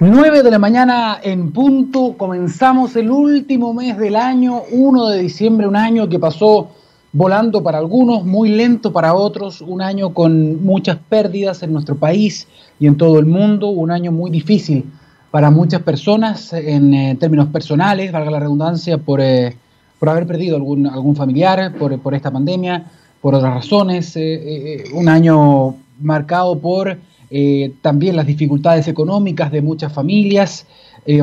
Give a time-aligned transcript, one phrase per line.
[0.00, 5.66] 9 de la mañana en punto, comenzamos el último mes del año, 1 de diciembre,
[5.66, 6.68] un año que pasó
[7.10, 12.46] volando para algunos, muy lento para otros, un año con muchas pérdidas en nuestro país
[12.78, 14.84] y en todo el mundo, un año muy difícil
[15.32, 19.56] para muchas personas en eh, términos personales, valga la redundancia, por, eh,
[19.98, 22.84] por haber perdido algún, algún familiar, por, por esta pandemia,
[23.20, 26.96] por otras razones, eh, un año marcado por
[27.30, 30.66] eh, también las dificultades económicas de muchas familias.
[31.06, 31.22] Eh,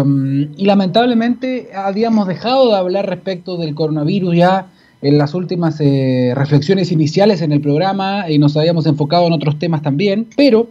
[0.57, 4.67] y lamentablemente habíamos dejado de hablar respecto del coronavirus ya
[5.01, 9.59] en las últimas eh, reflexiones iniciales en el programa y nos habíamos enfocado en otros
[9.59, 10.67] temas también, pero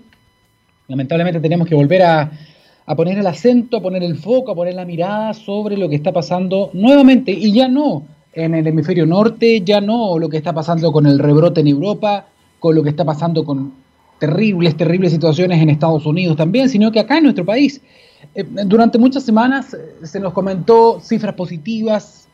[0.88, 2.32] lamentablemente tenemos que volver a,
[2.86, 5.96] a poner el acento, a poner el foco, a poner la mirada sobre lo que
[5.96, 10.52] está pasando nuevamente y ya no en el hemisferio norte, ya no lo que está
[10.52, 12.26] pasando con el rebrote en Europa,
[12.58, 13.83] con lo que está pasando con
[14.18, 17.80] terribles, terribles situaciones en Estados Unidos también, sino que acá en nuestro país.
[18.34, 22.28] Eh, durante muchas semanas eh, se nos comentó cifras positivas,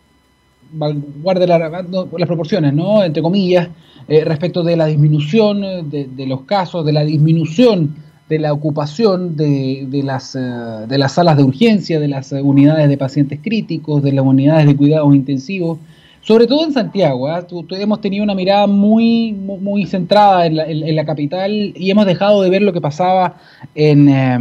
[0.73, 3.03] guarde las proporciones, ¿no?
[3.03, 3.69] Entre comillas,
[4.07, 7.97] eh, respecto de la disminución de, de, los casos, de la disminución
[8.29, 12.97] de la ocupación de, de las, de las salas de urgencia, de las unidades de
[12.97, 15.79] pacientes críticos, de las unidades de cuidados intensivos
[16.23, 17.47] sobre todo en Santiago, ¿eh?
[17.71, 22.43] hemos tenido una mirada muy, muy, centrada en la, en, la, capital y hemos dejado
[22.43, 23.37] de ver lo que pasaba
[23.75, 24.35] en, eh,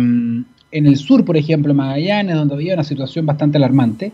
[0.71, 4.11] en, el sur, por ejemplo, en Magallanes, donde había una situación bastante alarmante.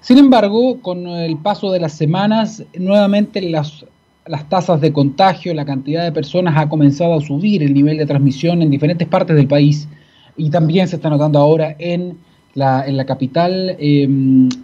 [0.00, 3.86] Sin embargo, con el paso de las semanas, nuevamente las,
[4.26, 8.06] las tasas de contagio, la cantidad de personas ha comenzado a subir, el nivel de
[8.06, 9.88] transmisión en diferentes partes del país
[10.36, 12.18] y también se está notando ahora en
[12.56, 14.08] la, en la capital eh,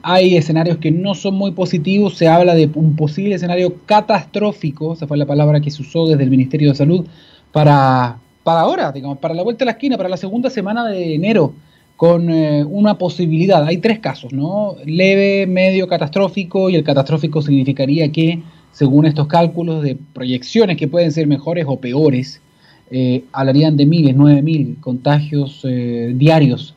[0.02, 5.06] hay escenarios que no son muy positivos, se habla de un posible escenario catastrófico, esa
[5.06, 7.04] fue la palabra que se usó desde el Ministerio de Salud,
[7.52, 11.14] para, para ahora, digamos, para la vuelta a la esquina, para la segunda semana de
[11.14, 11.52] enero,
[11.96, 13.62] con eh, una posibilidad.
[13.66, 14.74] Hay tres casos, ¿no?
[14.86, 21.12] Leve, medio, catastrófico, y el catastrófico significaría que, según estos cálculos de proyecciones que pueden
[21.12, 22.40] ser mejores o peores,
[22.90, 26.74] eh, hablarían de miles, nueve mil contagios eh, diarios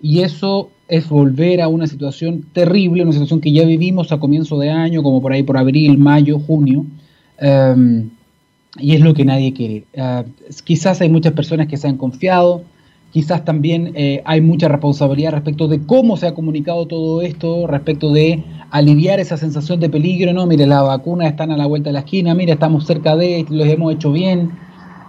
[0.00, 4.58] y eso es volver a una situación terrible, una situación que ya vivimos a comienzo
[4.58, 6.86] de año, como por ahí por abril, mayo, junio,
[7.42, 8.10] um,
[8.78, 9.84] y es lo que nadie quiere.
[9.96, 10.28] Uh,
[10.64, 12.62] quizás hay muchas personas que se han confiado,
[13.12, 18.12] quizás también eh, hay mucha responsabilidad respecto de cómo se ha comunicado todo esto, respecto
[18.12, 21.94] de aliviar esa sensación de peligro, no, mire, las vacunas están a la vuelta de
[21.94, 24.50] la esquina, mire, estamos cerca de, los hemos hecho bien,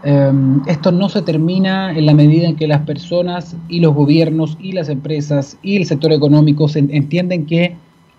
[0.03, 4.55] Um, esto no se termina en la medida en que las personas y los gobiernos
[4.61, 7.75] y las empresas y el sector económico se entienden que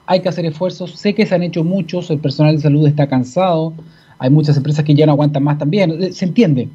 [0.06, 0.93] hay que hacer esfuerzos.
[0.93, 3.75] Sé que se han hecho muchos, el personal de salud está cansado,
[4.19, 6.69] hay muchas empresas que ya no aguantan más también, eh, se entiende.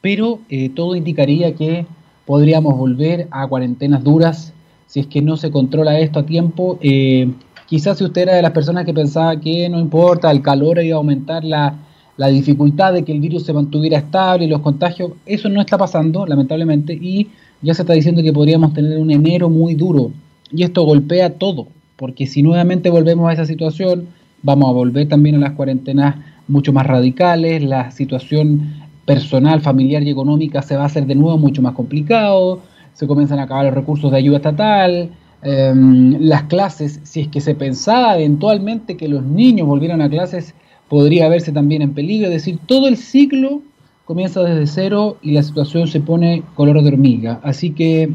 [0.00, 1.86] Pero eh, todo indicaría que
[2.24, 4.54] podríamos volver a cuarentenas duras
[4.86, 6.78] si es que no se controla esto a tiempo.
[6.80, 7.30] Eh,
[7.66, 10.96] quizás si usted era de las personas que pensaba que no importa, el calor iba
[10.96, 11.74] a aumentar la
[12.16, 16.26] la dificultad de que el virus se mantuviera estable los contagios, eso no está pasando,
[16.26, 17.28] lamentablemente, y
[17.62, 20.10] ya se está diciendo que podríamos tener un enero muy duro.
[20.50, 24.06] Y esto golpea todo, porque si nuevamente volvemos a esa situación,
[24.42, 26.16] vamos a volver también a las cuarentenas
[26.48, 28.74] mucho más radicales, la situación
[29.04, 32.60] personal, familiar y económica se va a hacer de nuevo mucho más complicado,
[32.94, 35.10] se comienzan a acabar los recursos de ayuda estatal,
[35.42, 35.72] eh,
[36.20, 40.54] las clases, si es que se pensaba eventualmente que los niños volvieran a clases,
[40.88, 43.62] podría verse también en peligro, es decir, todo el ciclo
[44.04, 47.40] comienza desde cero y la situación se pone color de hormiga.
[47.42, 48.10] Así que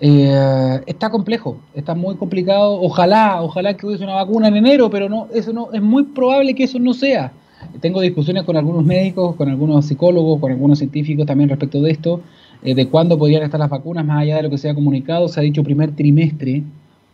[0.00, 2.80] eh, está complejo, está muy complicado.
[2.80, 6.54] Ojalá, ojalá que hubiese una vacuna en enero, pero no, eso no, es muy probable
[6.54, 7.32] que eso no sea.
[7.80, 12.20] Tengo discusiones con algunos médicos, con algunos psicólogos, con algunos científicos también respecto de esto,
[12.62, 15.28] eh, de cuándo podrían estar las vacunas, más allá de lo que se ha comunicado,
[15.28, 16.62] se ha dicho primer trimestre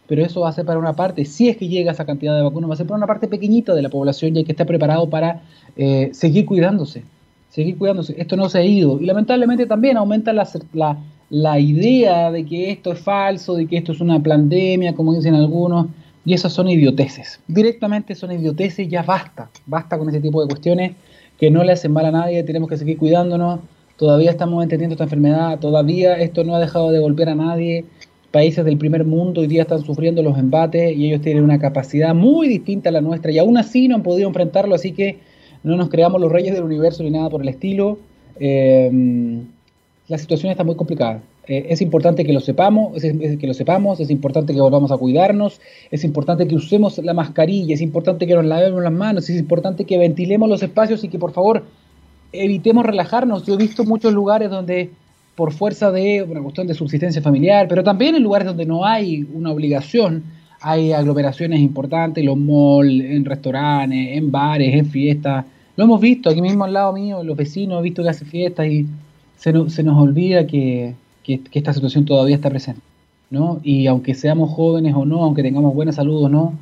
[0.07, 2.43] pero eso va a ser para una parte, si es que llega esa cantidad de
[2.43, 4.67] vacunas, va a ser para una parte pequeñita de la población y hay que estar
[4.67, 5.43] preparado para
[5.77, 7.05] eh, seguir cuidándose,
[7.51, 8.15] seguir cuidándose.
[8.19, 10.99] Esto no se ha ido y lamentablemente también aumenta la, la,
[11.31, 15.35] la idea de que esto es falso, de que esto es una pandemia, como dicen
[15.35, 15.87] algunos,
[16.25, 17.41] y esas son idioteces.
[17.49, 20.93] Directamente son idioteces, ya basta, basta con ese tipo de cuestiones
[21.39, 23.61] que no le hacen mal a nadie, tenemos que seguir cuidándonos,
[23.97, 27.85] todavía estamos entendiendo esta enfermedad, todavía esto no ha dejado de golpear a nadie,
[28.33, 32.15] países del primer mundo hoy día están sufriendo los embates y ellos tienen una capacidad
[32.15, 35.19] muy distinta a la nuestra y aún así no han podido enfrentarlo, así que
[35.63, 37.99] no nos creamos los reyes del universo ni nada por el estilo.
[38.41, 38.91] Eh,
[40.09, 41.23] la situación está muy complicada.
[41.47, 44.97] Eh, es importante que lo sepamos, es, que lo sepamos, es importante que volvamos a
[44.97, 49.39] cuidarnos, es importante que usemos la mascarilla, es importante que nos lavemos las manos, es
[49.39, 51.65] importante que ventilemos los espacios y que por favor
[52.33, 53.45] evitemos relajarnos.
[53.45, 54.91] Yo he visto muchos lugares donde
[55.35, 59.27] por fuerza de una cuestión de subsistencia familiar, pero también en lugares donde no hay
[59.33, 60.25] una obligación,
[60.61, 65.45] hay aglomeraciones importantes, los malls, en restaurantes, en bares, en fiestas.
[65.77, 68.67] Lo hemos visto aquí mismo al lado mío, los vecinos, he visto que hacen fiestas
[68.67, 68.87] y
[69.37, 70.95] se, se nos olvida que,
[71.25, 72.83] que, esta situación todavía está presente.
[73.31, 73.61] ¿no?
[73.63, 76.53] Y aunque seamos jóvenes o no, aunque tengamos buena salud o no,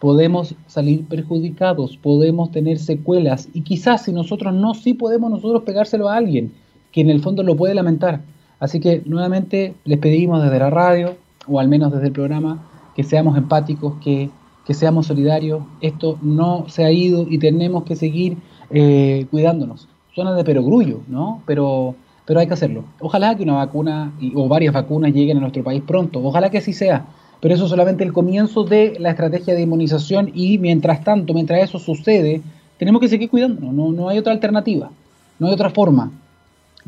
[0.00, 6.08] podemos salir perjudicados, podemos tener secuelas y quizás si nosotros no, sí podemos nosotros pegárselo
[6.08, 6.52] a alguien
[6.92, 8.20] que en el fondo lo puede lamentar.
[8.60, 12.64] Así que nuevamente les pedimos desde la radio, o al menos desde el programa,
[12.96, 14.30] que seamos empáticos, que,
[14.66, 15.62] que seamos solidarios.
[15.80, 18.36] Esto no se ha ido y tenemos que seguir
[18.70, 19.88] eh, cuidándonos.
[20.14, 21.42] Suena de perogrullo, ¿no?
[21.46, 21.94] Pero,
[22.26, 22.84] pero hay que hacerlo.
[23.00, 26.20] Ojalá que una vacuna o varias vacunas lleguen a nuestro país pronto.
[26.22, 27.06] Ojalá que así sea.
[27.40, 31.62] Pero eso es solamente el comienzo de la estrategia de inmunización y mientras tanto, mientras
[31.62, 32.42] eso sucede,
[32.78, 33.72] tenemos que seguir cuidándonos.
[33.72, 34.90] No, no hay otra alternativa.
[35.38, 36.10] No hay otra forma.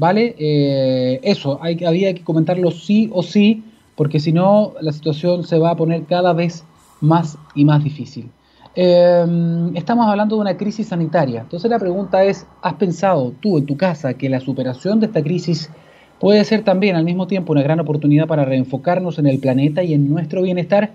[0.00, 0.34] ¿Vale?
[0.38, 3.62] Eh, eso, hay, había que comentarlo sí o sí,
[3.96, 6.64] porque si no, la situación se va a poner cada vez
[7.02, 8.30] más y más difícil.
[8.74, 11.42] Em, estamos hablando de una crisis sanitaria.
[11.42, 15.22] Entonces la pregunta es, ¿has pensado tú en tu casa que la superación de esta
[15.22, 15.68] crisis
[16.18, 19.92] puede ser también al mismo tiempo una gran oportunidad para reenfocarnos en el planeta y
[19.92, 20.94] en nuestro bienestar?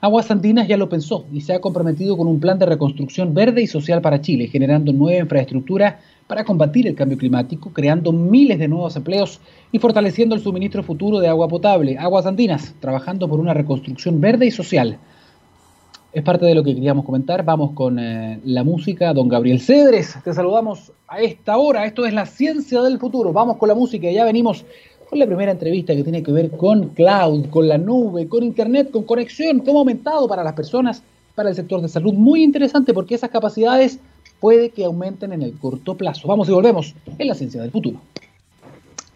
[0.00, 3.60] Aguas Andinas ya lo pensó y se ha comprometido con un plan de reconstrucción verde
[3.60, 8.68] y social para Chile, generando nueva infraestructura para combatir el cambio climático, creando miles de
[8.68, 9.40] nuevos empleos
[9.70, 11.96] y fortaleciendo el suministro futuro de agua potable.
[11.98, 14.98] Aguas Andinas, trabajando por una reconstrucción verde y social.
[16.12, 17.44] Es parte de lo que queríamos comentar.
[17.44, 19.12] Vamos con eh, la música.
[19.12, 21.84] Don Gabriel Cedres, te saludamos a esta hora.
[21.84, 23.32] Esto es la ciencia del futuro.
[23.32, 24.10] Vamos con la música.
[24.10, 24.64] Ya venimos
[25.08, 28.90] con la primera entrevista que tiene que ver con cloud, con la nube, con internet,
[28.90, 31.02] con conexión, cómo ha aumentado para las personas,
[31.34, 32.14] para el sector de salud.
[32.14, 34.00] Muy interesante porque esas capacidades
[34.40, 36.28] puede que aumenten en el corto plazo.
[36.28, 38.00] Vamos y volvemos en la ciencia del futuro.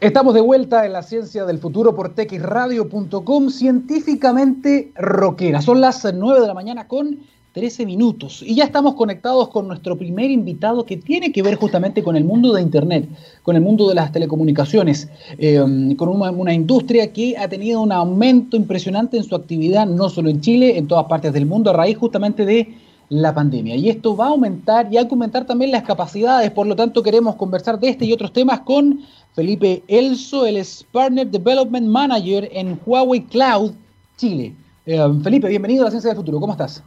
[0.01, 5.61] Estamos de vuelta en la ciencia del futuro por texradio.com, científicamente rockera.
[5.61, 7.19] Son las 9 de la mañana con
[7.53, 12.03] 13 minutos y ya estamos conectados con nuestro primer invitado que tiene que ver justamente
[12.03, 13.09] con el mundo de Internet,
[13.43, 15.59] con el mundo de las telecomunicaciones, eh,
[15.99, 20.31] con una, una, industria que ha tenido un aumento impresionante en su actividad, no solo
[20.31, 22.75] en Chile, en todas partes del mundo, a raíz justamente de
[23.11, 23.75] la pandemia.
[23.77, 26.51] Y esto va a aumentar y que aumentar también las capacidades.
[26.53, 29.01] Por lo tanto, queremos conversar de este y otros temas con
[29.35, 33.73] Felipe Elso, el es Partner Development Manager en Huawei Cloud
[34.17, 34.55] Chile.
[34.87, 36.41] Eh, Felipe, bienvenido a la Ciencia del Futuro.
[36.41, 36.83] ¿Cómo estás?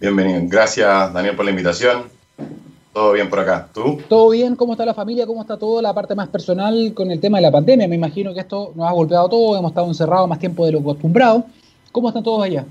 [0.00, 0.40] Bienvenido.
[0.44, 2.04] Gracias, Daniel, por la invitación.
[2.92, 3.68] Todo bien por acá.
[3.72, 3.98] ¿Tú?
[4.08, 4.56] Todo bien.
[4.56, 5.26] ¿Cómo está la familia?
[5.26, 7.86] ¿Cómo está toda la parte más personal con el tema de la pandemia?
[7.86, 9.58] Me imagino que esto nos ha golpeado todo.
[9.58, 11.44] Hemos estado encerrados más tiempo de lo acostumbrado.
[11.92, 12.64] ¿Cómo están todos allá?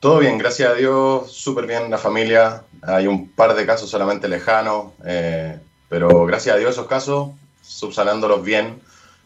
[0.00, 2.62] Todo bien, gracias a Dios, súper bien la familia.
[2.80, 5.58] Hay un par de casos solamente lejanos, eh,
[5.90, 8.80] pero gracias a Dios esos casos, subsanándolos bien,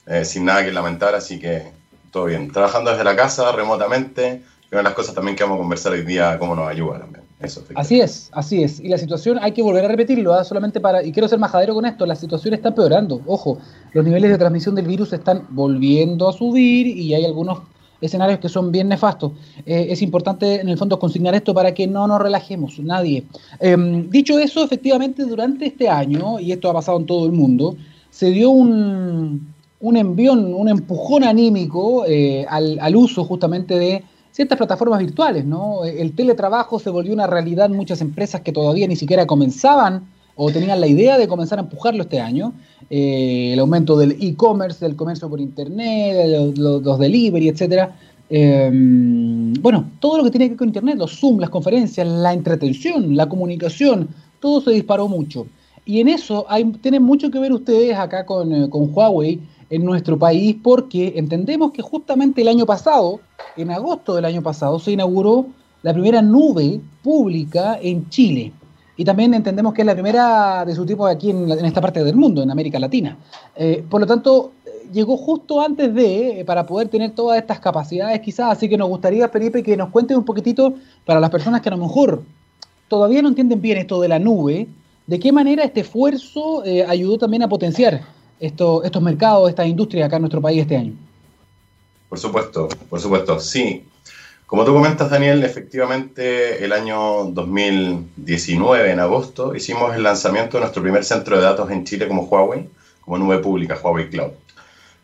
[0.07, 1.71] eh, sin nada que lamentar, así que
[2.11, 2.51] todo bien.
[2.51, 5.93] Trabajando desde la casa, remotamente, y una de las cosas también que vamos a conversar
[5.93, 7.23] hoy día, cómo nos ayuda también.
[7.39, 8.81] Eso, así es, así es.
[8.81, 10.45] Y la situación, hay que volver a repetirlo, ¿eh?
[10.45, 13.21] solamente para, y quiero ser majadero con esto, la situación está empeorando.
[13.27, 13.59] Ojo,
[13.93, 17.61] los niveles de transmisión del virus están volviendo a subir y hay algunos
[18.05, 19.33] escenarios que son bien nefastos.
[19.67, 23.25] Eh, es importante, en el fondo, consignar esto para que no nos relajemos, nadie.
[23.61, 27.77] Em, dicho eso, efectivamente, durante este año, y esto ha pasado en todo el mundo,
[28.11, 34.59] se dio un, un envión, un empujón anímico eh, al, al, uso justamente de ciertas
[34.59, 35.85] plataformas virtuales, ¿no?
[35.85, 40.51] El teletrabajo se volvió una realidad en muchas empresas que todavía ni siquiera comenzaban o
[40.51, 42.53] tenían la idea de comenzar a empujarlo este año.
[42.91, 47.97] Eh, el aumento del e-commerce, del comercio por internet, los, delivery, etcétera.
[48.29, 52.33] Em, bueno, todo lo que tiene que ver con internet, los Zoom, las conferencias, la
[52.33, 54.09] entretención, la comunicación,
[54.41, 55.47] todo se disparó mucho.
[55.87, 59.85] Y en eso hay, tienen mucho que ver ustedes acá con, eh, con Huawei en
[59.85, 63.21] nuestro país porque entendemos que justamente el año pasado,
[63.57, 65.47] en agosto del año pasado, se inauguró
[65.83, 68.53] la primera nube pública en Chile.
[68.97, 72.15] Y también entendemos que es la primera de su tipo aquí en, esta parte del
[72.15, 73.17] mundo, en América Latina.
[73.57, 74.53] Eh, por lo tanto,
[74.93, 78.89] llegó justo antes de, eh, para poder tener todas estas capacidades quizás, así que nos
[78.89, 80.75] gustaría, Felipe, que nos cuentes un poquitito
[81.05, 82.23] para las personas que a lo mejor
[82.89, 84.69] todavía no entienden bien esto de la nube,
[85.07, 88.03] de qué manera este esfuerzo eh, ayudó también a potenciar
[88.39, 90.93] esto, estos mercados, estas industrias acá en nuestro país este año.
[92.09, 93.85] Por supuesto, por supuesto, sí.
[94.55, 100.81] Como tú comentas, Daniel, efectivamente el año 2019, en agosto, hicimos el lanzamiento de nuestro
[100.81, 102.69] primer centro de datos en Chile como Huawei,
[103.01, 104.31] como nube pública, Huawei Cloud.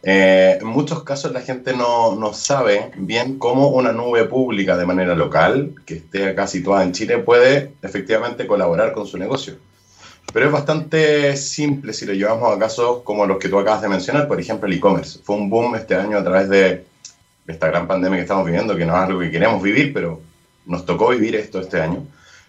[0.04, 4.86] Eh, en muchos casos la gente no, no, sabe bien cómo una nube pública de
[4.86, 9.54] manera local, que esté acá situada en Chile, puede efectivamente colaborar con su negocio.
[10.32, 13.88] pero es bastante simple si lo llevamos a casos como los que tú acabas de
[13.88, 15.18] mencionar, por ejemplo el e-commerce.
[15.24, 16.89] Fue un boom este año a través de
[17.50, 20.20] esta gran pandemia que estamos viviendo, que no es algo que queremos vivir, pero
[20.66, 22.04] nos tocó vivir esto este año.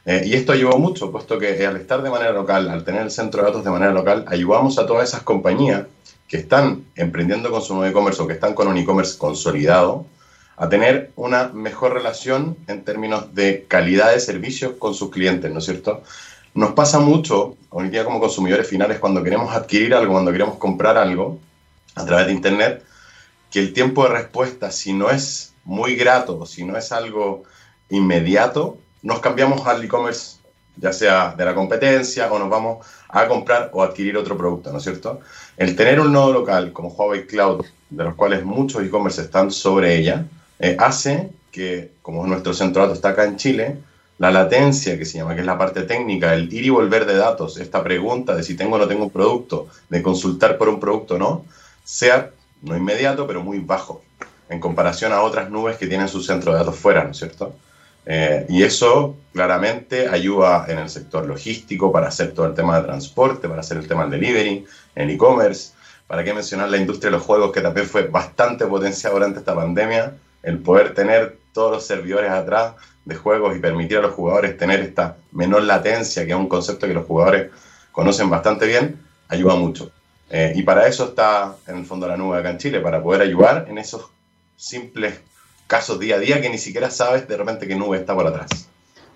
[0.05, 3.11] Eh, y esto ayudó mucho, puesto que al estar de manera local, al tener el
[3.11, 5.83] centro de datos de manera local, ayudamos a todas esas compañías
[6.27, 10.05] que están emprendiendo con su nuevo e-commerce o que están con un e-commerce consolidado,
[10.57, 15.59] a tener una mejor relación en términos de calidad de servicios con sus clientes, ¿no
[15.59, 16.03] es cierto?
[16.53, 20.97] Nos pasa mucho hoy día como consumidores finales cuando queremos adquirir algo, cuando queremos comprar
[20.97, 21.39] algo
[21.95, 22.83] a través de Internet,
[23.51, 27.43] que el tiempo de respuesta, si no es muy grato, si no es algo
[27.89, 30.37] inmediato, nos cambiamos al e-commerce,
[30.77, 34.77] ya sea de la competencia o nos vamos a comprar o adquirir otro producto, ¿no
[34.77, 35.19] es cierto?
[35.57, 39.97] El tener un nodo local como Huawei Cloud, de los cuales muchos e-commerce están sobre
[39.97, 40.25] ella,
[40.57, 43.77] eh, hace que, como nuestro centro de datos está acá en Chile,
[44.17, 47.15] la latencia que se llama, que es la parte técnica, el ir y volver de
[47.15, 50.79] datos, esta pregunta de si tengo o no tengo un producto, de consultar por un
[50.79, 51.45] producto o no,
[51.83, 52.31] sea
[52.61, 54.03] no inmediato, pero muy bajo,
[54.49, 57.55] en comparación a otras nubes que tienen su centro de datos fuera, ¿no es cierto?
[58.05, 62.87] Eh, y eso claramente ayuda en el sector logístico para hacer todo el tema de
[62.87, 64.65] transporte, para hacer el tema del delivery,
[64.95, 65.73] en e-commerce.
[66.07, 69.55] ¿Para qué mencionar la industria de los juegos que también fue bastante potenciada durante esta
[69.55, 70.15] pandemia?
[70.43, 72.73] El poder tener todos los servidores atrás
[73.05, 76.87] de juegos y permitir a los jugadores tener esta menor latencia, que es un concepto
[76.87, 77.51] que los jugadores
[77.91, 78.99] conocen bastante bien,
[79.29, 79.91] ayuda mucho.
[80.31, 83.21] Eh, y para eso está en el fondo la nube acá en Chile, para poder
[83.21, 84.05] ayudar en esos
[84.55, 85.19] simples
[85.67, 88.49] casos día a día que ni siquiera sabes de repente qué nube está por atrás.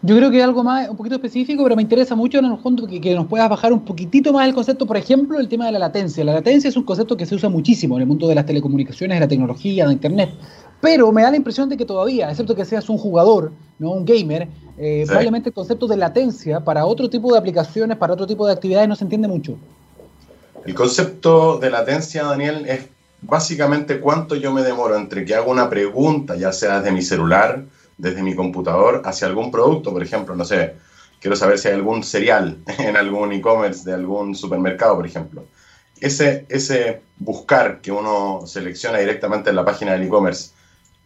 [0.01, 2.86] Yo creo que algo más, un poquito específico, pero me interesa mucho en el fondo
[2.86, 5.72] que, que, nos puedas bajar un poquitito más el concepto, por ejemplo, el tema de
[5.72, 6.24] la latencia.
[6.24, 9.15] La latencia es un concepto que se usa muchísimo en el mundo de las telecomunicaciones,
[9.15, 10.29] de la tecnología, de Internet.
[10.81, 14.05] Pero me da la impresión de que todavía, excepto que seas un jugador, no un
[14.05, 15.07] gamer, eh, sí.
[15.07, 18.88] probablemente el concepto de latencia para otro tipo de aplicaciones, para otro tipo de actividades
[18.88, 19.57] no se entiende mucho.
[20.65, 22.88] El concepto de latencia, Daniel, es
[23.22, 27.63] básicamente cuánto yo me demoro entre que hago una pregunta, ya sea desde mi celular,
[28.00, 30.74] desde mi computador, hacia algún producto, por ejemplo, no sé,
[31.22, 35.45] quiero saber si hay algún cereal en algún e-commerce de algún supermercado, por ejemplo.
[36.01, 40.50] Ese, ese buscar que uno selecciona directamente en la página del e-commerce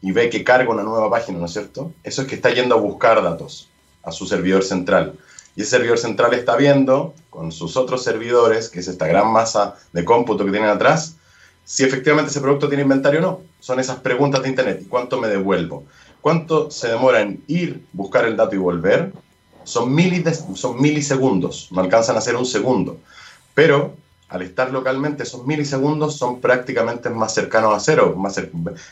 [0.01, 1.91] y ve que carga una nueva página, ¿no es cierto?
[2.03, 3.67] Eso es que está yendo a buscar datos
[4.03, 5.19] a su servidor central.
[5.55, 9.75] Y ese servidor central está viendo con sus otros servidores, que es esta gran masa
[9.93, 11.15] de cómputo que tienen atrás,
[11.65, 13.41] si efectivamente ese producto tiene inventario o no.
[13.59, 14.79] Son esas preguntas de Internet.
[14.81, 15.85] ¿Y cuánto me devuelvo?
[16.21, 19.11] ¿Cuánto se demora en ir, buscar el dato y volver?
[19.63, 22.97] Son, milis, son milisegundos, no alcanzan a ser un segundo.
[23.53, 23.93] Pero
[24.29, 28.39] al estar localmente, esos milisegundos son prácticamente más cercanos a cero, más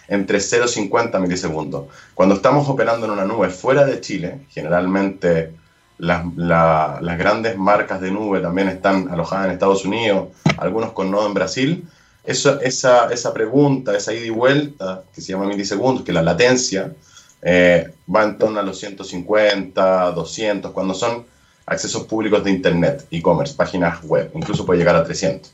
[0.08, 1.86] entre 0,50 milisegundos.
[2.16, 5.54] Cuando estamos operando en una nube fuera de Chile, generalmente
[5.98, 11.12] las, la, las grandes marcas de nube también están alojadas en Estados Unidos, algunos con
[11.12, 11.88] nodo en Brasil.
[12.24, 16.94] Esa, esa pregunta, esa ida y vuelta, que se llama milisegundos, que la latencia,
[17.42, 21.25] eh, va en torno a los 150, 200, cuando son
[21.66, 25.51] accesos públicos de Internet, e-commerce, páginas web, incluso puede llegar a 300.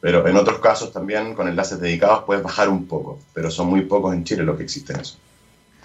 [0.00, 3.82] Pero en otros casos también con enlaces dedicados puedes bajar un poco, pero son muy
[3.82, 5.16] pocos en Chile los que existen eso.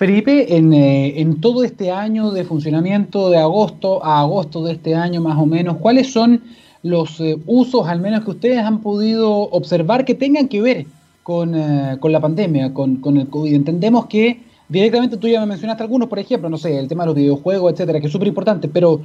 [0.01, 4.95] Felipe, en, eh, en, todo este año de funcionamiento, de agosto a agosto de este
[4.95, 6.41] año más o menos, ¿cuáles son
[6.81, 10.87] los eh, usos, al menos que ustedes han podido observar, que tengan que ver
[11.21, 13.53] con, eh, con la pandemia, con, con, el COVID?
[13.53, 17.09] Entendemos que directamente tú ya me mencionaste algunos, por ejemplo, no sé, el tema de
[17.09, 19.01] los videojuegos, etcétera, que es súper importante, pero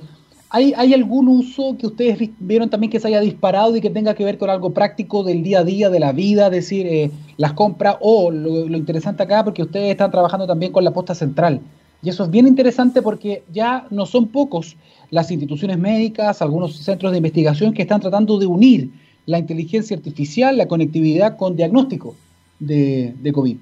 [0.51, 4.15] ¿hay, ¿hay algún uso que ustedes vieron también que se haya disparado y que tenga
[4.15, 7.11] que ver con algo práctico del día a día, de la vida, es decir, eh,
[7.37, 11.15] las compras o lo, lo, interesante acá, porque ustedes están trabajando también con la posta
[11.15, 11.61] central.
[12.03, 14.77] Y eso es bien interesante porque ya no son pocos
[15.11, 18.91] las instituciones médicas, algunos centros de investigación que están tratando de unir
[19.27, 22.15] la inteligencia artificial, la conectividad con diagnóstico
[22.59, 23.57] de, de COVID.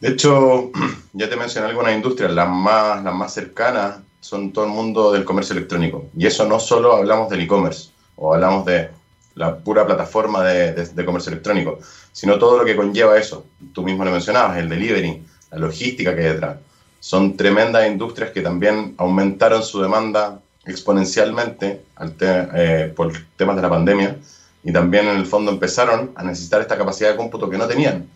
[0.00, 0.70] De hecho,
[1.12, 5.24] ya te mencioné algunas industrias, las más, las más cercanas son todo el mundo del
[5.24, 6.06] comercio electrónico.
[6.16, 8.90] Y eso no solo hablamos del e-commerce o hablamos de
[9.36, 11.78] la pura plataforma de, comercio electrónico,
[12.10, 13.44] sino todo lo que conlleva eso.
[13.72, 16.56] Tú mismo lo mencionabas, el delivery, la logística que hay detrás.
[16.98, 21.82] Son tremendas industrias que también aumentaron su demanda exponencialmente
[22.18, 24.16] te, eh, por temas de la pandemia
[24.64, 28.08] y también en el fondo empezaron a necesitar esta capacidad de cómputo que no tenían.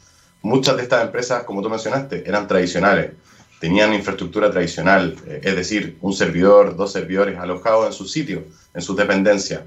[0.43, 3.13] Muchas de estas empresas, como tú mencionaste, eran tradicionales,
[3.61, 8.43] tenían infraestructura tradicional, eh, es decir, un servidor, dos servidores alojados en su sitio,
[8.75, 9.61] en sus dependencias.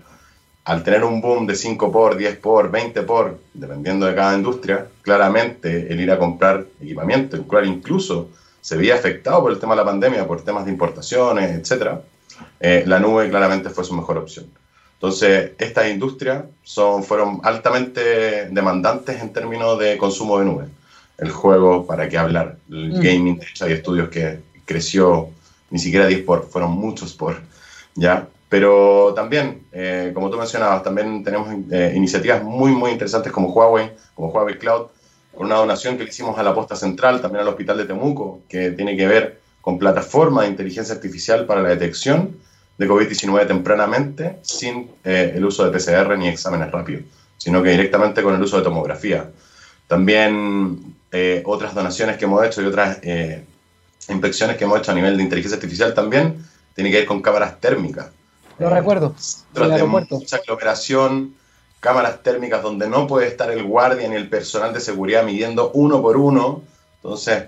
[0.65, 4.87] Al tener un boom de 5 por, 10 por, 20 por, dependiendo de cada industria,
[5.01, 9.73] claramente el ir a comprar equipamiento, el cual incluso se veía afectado por el tema
[9.73, 11.99] de la pandemia, por temas de importaciones, etc.,
[12.59, 14.47] eh, la nube claramente fue su mejor opción.
[14.93, 20.65] Entonces, estas industrias son, fueron altamente demandantes en términos de consumo de nube.
[21.17, 22.57] El juego, ¿para qué hablar?
[22.69, 23.01] El mm.
[23.01, 25.29] gaming, de hecho, hay estudios que creció
[25.69, 27.41] ni siquiera 10 por, fueron muchos por,
[27.95, 28.27] ¿ya?
[28.49, 33.91] Pero también, eh, como tú mencionabas, también tenemos eh, iniciativas muy, muy interesantes como Huawei,
[34.13, 34.87] como Huawei Cloud,
[35.35, 38.41] con una donación que le hicimos a la posta central, también al hospital de Temuco,
[38.47, 42.37] que tiene que ver con plataforma de inteligencia artificial para la detección
[42.77, 47.03] de COVID-19 tempranamente, sin eh, el uso de PCR ni exámenes rápidos,
[47.37, 49.31] sino que directamente con el uso de tomografía.
[49.87, 50.95] También
[51.45, 52.99] otras donaciones que hemos hecho y otras
[54.09, 56.43] inspecciones que hemos hecho a nivel de inteligencia artificial también,
[56.75, 58.07] tiene que ver con cámaras térmicas.
[58.59, 59.15] Lo recuerdo.
[59.53, 61.35] de mucha aglomeración,
[61.79, 66.01] cámaras térmicas donde no puede estar el guardia ni el personal de seguridad midiendo uno
[66.01, 66.61] por uno.
[66.97, 67.45] Entonces,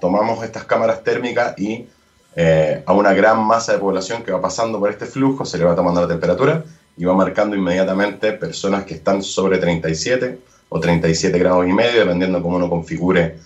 [0.00, 1.86] tomamos estas cámaras térmicas y
[2.34, 5.64] eh, a una gran masa de población que va pasando por este flujo se le
[5.64, 6.64] va tomando la temperatura
[6.96, 10.38] y va marcando inmediatamente personas que están sobre 37
[10.70, 13.36] o 37 grados y medio, dependiendo cómo uno configure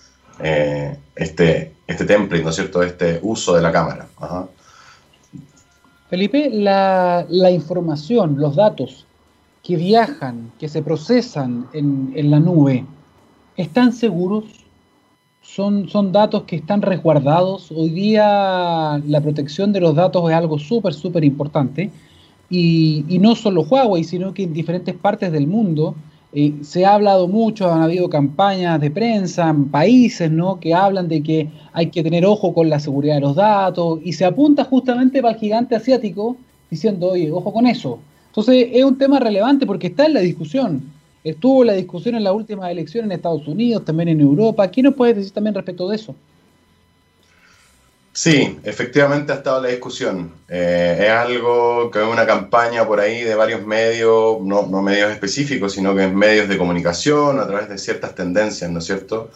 [0.41, 4.07] eh, este, este template, ¿no es cierto?, este uso de la cámara.
[6.11, 9.07] Felipe, la, información, los datos
[9.63, 12.85] que viajan, que se procesan en, la nube,
[13.57, 14.45] ¿están seguros?
[15.41, 17.71] Son, son, datos que están resguardados.
[17.71, 21.91] Hoy día la protección de los datos es algo súper, súper importante.
[22.51, 25.95] Y, y, no solo Huawei, sino que en diferentes partes del mundo
[26.63, 30.59] se ha hablado mucho, han habido campañas de prensa en países ¿no?
[30.59, 34.13] que hablan de que hay que tener ojo con la seguridad de los datos y
[34.13, 36.37] se apunta justamente para el gigante asiático
[36.71, 38.01] diciendo, oye, ojo con eso.
[38.29, 40.83] Entonces es un tema relevante porque está en la discusión.
[41.23, 44.69] Estuvo la discusión en la última elección en Estados Unidos, también en Europa.
[44.71, 46.17] ¿Qué nos puedes decir también respecto de eso?
[48.17, 50.33] Sí, efectivamente ha estado la discusión.
[50.49, 55.73] Eh, es algo que es una campaña por ahí de varios medios, no, medios específicos,
[55.73, 59.33] sino que es medios de comunicación a través de ciertas tendencias, ¿no es cierto?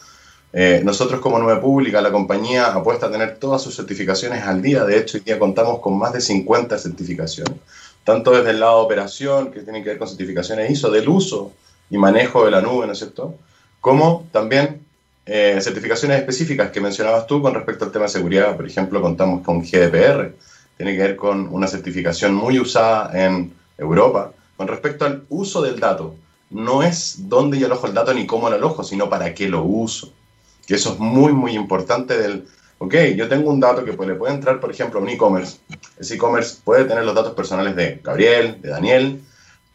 [0.52, 4.84] Eh, nosotros como Nube Pública, la compañía apuesta a tener todas sus certificaciones al día.
[4.84, 7.54] De hecho, hoy día contamos con más de 50 certificaciones,
[8.04, 11.50] tanto desde el lado de operación, que tienen que ver con certificaciones ISO, del uso
[11.90, 13.34] y manejo de la nube, ¿no es cierto?
[13.80, 14.86] Como también
[15.30, 18.56] eh, certificaciones específicas que mencionabas tú con respecto al tema de seguridad.
[18.56, 20.34] Por ejemplo, contamos con GDPR,
[20.78, 24.32] tiene que ver con una certificación muy usada en Europa.
[24.56, 26.14] Con respecto al uso del dato,
[26.48, 29.64] no es dónde yo alojo el dato ni cómo lo alojo, sino para qué lo
[29.64, 30.14] uso.
[30.66, 32.46] Que eso es muy, muy importante del,
[32.78, 35.58] ok, yo tengo un dato que le puede entrar, por ejemplo, a un e-commerce.
[35.98, 39.20] Ese e-commerce puede tener los datos personales de Gabriel, de Daniel,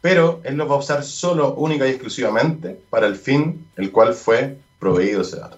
[0.00, 4.14] pero él los va a usar solo, única y exclusivamente para el fin el cual
[4.14, 5.56] fue proveído ese dato.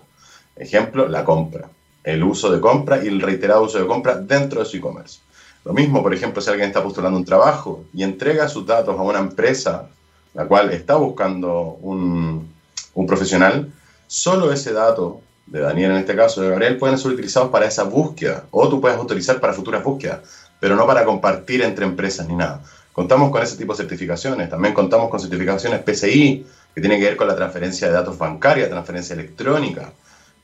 [0.54, 1.68] Ejemplo, la compra,
[2.04, 5.18] el uso de compra y el reiterado uso de compra dentro de su e-commerce.
[5.64, 9.02] Lo mismo, por ejemplo, si alguien está postulando un trabajo y entrega sus datos a
[9.02, 9.88] una empresa,
[10.32, 12.48] la cual está buscando un,
[12.94, 13.72] un profesional,
[14.06, 17.82] solo ese dato de Daniel en este caso, de Gabriel, pueden ser utilizados para esa
[17.82, 20.20] búsqueda o tú puedes utilizar para futuras búsquedas,
[20.60, 22.62] pero no para compartir entre empresas ni nada.
[22.92, 27.16] Contamos con ese tipo de certificaciones, también contamos con certificaciones PCI, que tiene que ver
[27.16, 29.94] con la transferencia de datos bancaria, transferencia electrónica,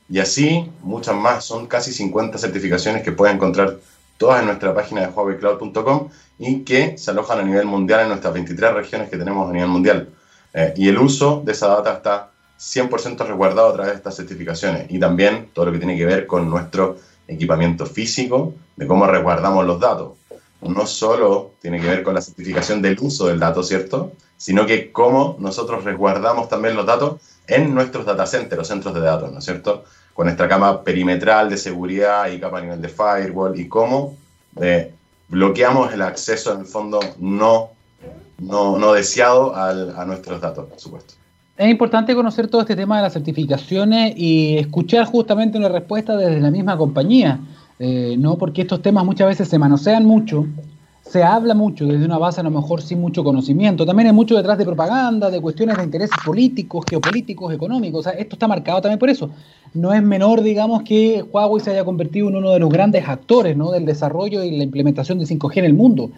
[0.09, 1.45] y así muchas más.
[1.45, 3.77] Son casi 50 certificaciones que pueden encontrar
[4.17, 8.33] todas en nuestra página de huawei-cloud.com y que se alojan a nivel mundial en nuestras
[8.33, 10.09] 23 regiones que tenemos a nivel mundial.
[10.55, 14.87] Eh, y el uso de esa data está 100% resguardado a través de estas certificaciones
[14.89, 19.67] y también todo lo que tiene que ver con nuestro equipamiento físico, de cómo resguardamos
[19.67, 20.13] los datos.
[20.67, 24.13] No solo tiene que ver con la certificación del uso del dato, ¿cierto?
[24.43, 28.99] sino que cómo nosotros resguardamos también los datos en nuestros data centers, los centros de
[28.99, 29.85] datos, ¿no es cierto?
[30.13, 34.17] Con nuestra cama perimetral de seguridad y capa a nivel de firewall y cómo
[34.59, 34.91] eh,
[35.29, 37.69] bloqueamos el acceso en el fondo no,
[38.37, 41.13] no, deseado a nuestros datos, por supuesto.
[41.55, 46.41] Es importante conocer todo este tema de las certificaciones y escuchar justamente una respuesta desde
[46.41, 47.39] la misma compañía,
[47.79, 48.37] eh, ¿no?
[48.37, 50.47] Porque estos temas muchas veces se manosean mucho
[51.13, 53.85] se habla mucho desde una base a lo mejor sin mucho conocimiento.
[53.85, 58.07] También hay mucho detrás de propaganda, de cuestiones de intereses políticos, geopolíticos, económicos.
[58.07, 59.29] Esto está marcado también por eso.
[59.73, 63.55] No es menor, digamos, que Huawei se haya convertido en uno de los grandes actores
[63.57, 63.71] ¿no?
[63.71, 66.09] del desarrollo y la implementación de 5G en el mundo.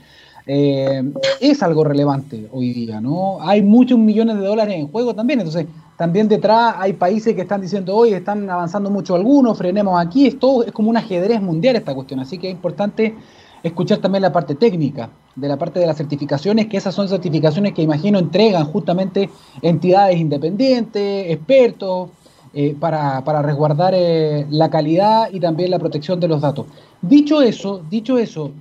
[0.47, 1.03] Eh,
[1.41, 3.39] es algo relevante hoy día, ¿no?
[3.41, 5.65] Hay muchos millones de dólares en juego también, entonces
[5.97, 10.37] también detrás hay países que están diciendo, hoy están avanzando mucho algunos, frenemos aquí, es
[10.37, 13.15] todo, es como un ajedrez mundial esta cuestión, así que es importante
[13.63, 17.73] escuchar también la parte técnica, de la parte de las certificaciones, que esas son certificaciones
[17.73, 19.29] que imagino entregan justamente
[19.63, 22.09] entidades independientes, expertos,
[22.57, 26.67] eh, para, resguardar eh, la calidad y también la protección de los datos.
[27.01, 28.51] Dicho eso, dicho eso,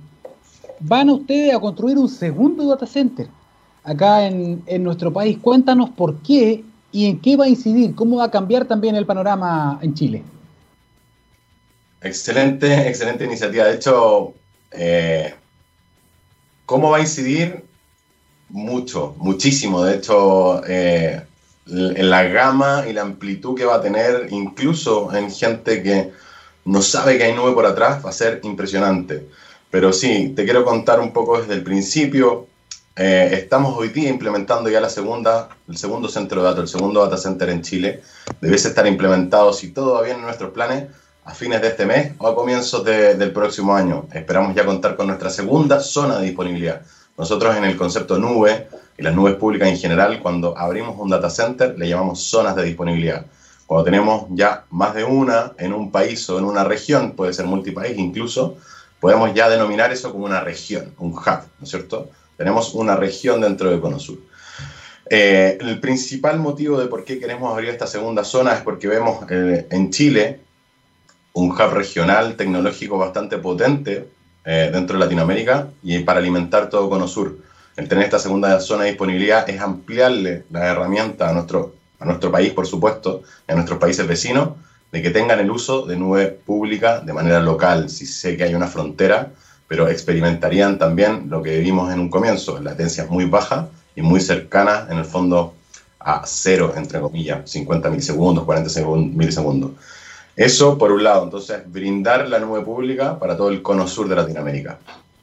[0.79, 3.27] van ustedes a construir un segundo data center
[3.83, 5.37] acá en, en nuestro país.
[5.41, 9.05] Cuéntanos por qué y en qué va a incidir, cómo va a cambiar también el
[9.05, 10.23] panorama en Chile.
[12.01, 13.65] Excelente, excelente iniciativa.
[13.65, 14.33] De hecho,
[14.71, 15.33] eh,
[16.65, 17.65] ¿cómo va a incidir?
[18.49, 19.83] Mucho, muchísimo.
[19.83, 21.21] De hecho, eh,
[21.65, 26.11] la gama y la amplitud que va a tener, incluso en gente que
[26.63, 29.27] no sabe que hay nube por atrás, va a ser impresionante.
[29.75, 32.47] Pero sí, te quiero contar un poco desde el principio.
[32.95, 37.01] Eh, estamos hoy día implementando ya la segunda, el segundo centro de datos, el segundo
[37.01, 38.01] data center en Chile.
[38.39, 40.85] Debe estar implementado, si todo va bien en nuestros planes,
[41.25, 44.07] a fines de este mes o a comienzos del próximo año.
[44.13, 46.81] Esperamos ya contar con nuestra segunda zona de disponibilidad.
[47.17, 51.29] Nosotros en el concepto nube y las nubes públicas en general, cuando abrimos un data
[51.29, 53.25] center, le llamamos zonas de disponibilidad.
[53.67, 57.45] Cuando tenemos ya más de una en un país o en una región, puede ser
[57.45, 58.55] multipaís incluso,
[58.99, 61.25] podemos ya denominar eso como una región, un hub,
[61.59, 62.09] ¿no es cierto?
[62.37, 64.19] Tenemos una región dentro de Conosur.
[65.09, 69.23] Eh, el principal motivo de por qué queremos abrir esta segunda zona es porque vemos
[69.29, 70.39] eh, en Chile
[71.33, 74.07] un hub regional tecnológico bastante potente
[74.45, 77.37] eh, dentro de Latinoamérica y para alimentar todo Cono Sur.
[77.75, 82.31] El tener esta segunda zona de disponibilidad es ampliarle la herramienta a nuestro, a nuestro
[82.31, 84.49] país, por supuesto, y a nuestros países vecinos,
[84.95, 87.89] de que tengan el uso de nube pública de manera local.
[87.89, 89.33] Si sé que hay una frontera,
[89.67, 94.89] pero experimentarían también lo que vimos en un comienzo, latencias muy bajas y muy cercanas,
[94.89, 95.53] en el fondo,
[95.99, 98.69] a cero, entre comillas, 50 milisegundos, 40
[99.13, 99.71] milisegundos.
[100.33, 104.15] Eso por un lado, entonces brindar la nube pública para todo el cono sur de
[104.15, 104.79] Latinoamérica.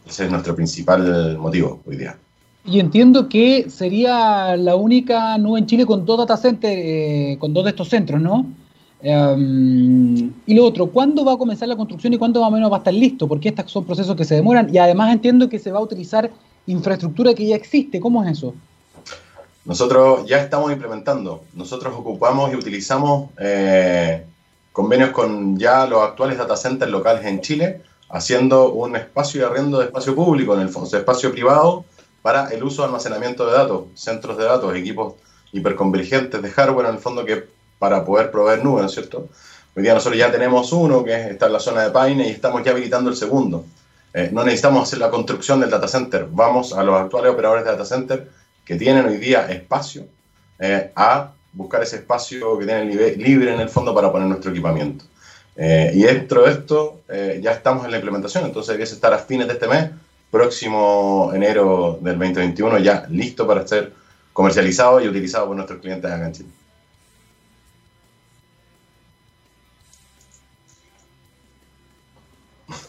[0.07, 2.15] Ese es nuestro principal motivo hoy día.
[2.67, 7.65] Y entiendo que sería la única nube en Chile con dos data eh, con dos
[7.65, 8.61] de estos centros, ¿no?
[9.03, 12.71] Em, y lo otro, ¿cuándo va a comenzar la construcción y cuándo más o menos
[12.71, 13.27] va a estar listo?
[13.27, 16.31] Porque estos son procesos que se demoran y además entiendo que se va a utilizar
[16.67, 17.99] infraestructura que ya existe.
[17.99, 18.55] ¿Cómo es eso?
[19.65, 21.43] Nosotros ya estamos implementando.
[21.55, 24.25] Nosotros ocupamos y utilizamos eh,
[24.73, 29.79] convenios con ya los actuales data centers locales en Chile, haciendo un espacio de arriendo
[29.79, 31.85] de espacio público, en el fondo, espacio privado,
[32.23, 35.15] para el uso de almacenamiento de datos, centros de datos, equipos
[35.53, 37.45] hiperconvergentes de hardware, en el fondo, que
[37.83, 39.29] para poder proveer nubes, ¿no es cierto?
[39.75, 42.63] Hoy día nosotros ya tenemos uno, que está en la zona de Paine, y estamos
[42.63, 43.65] ya habilitando el segundo.
[44.15, 47.73] Eh, no necesitamos hacer la construcción del data center, vamos a los actuales operadores de
[47.73, 48.31] data center
[48.65, 50.07] que tienen hoy día espacio
[50.61, 52.85] eh, a buscar ese espacio que tiene
[53.17, 55.05] libre en el fondo para poner nuestro equipamiento.
[55.57, 59.19] Eh, y dentro de esto eh, ya estamos en la implementación, entonces debiese estar a
[59.19, 59.91] fines de este mes,
[60.31, 63.93] próximo enero del 2021, ya listo para ser
[64.33, 66.62] comercializado y utilizado por nuestros clientes acá en Chile.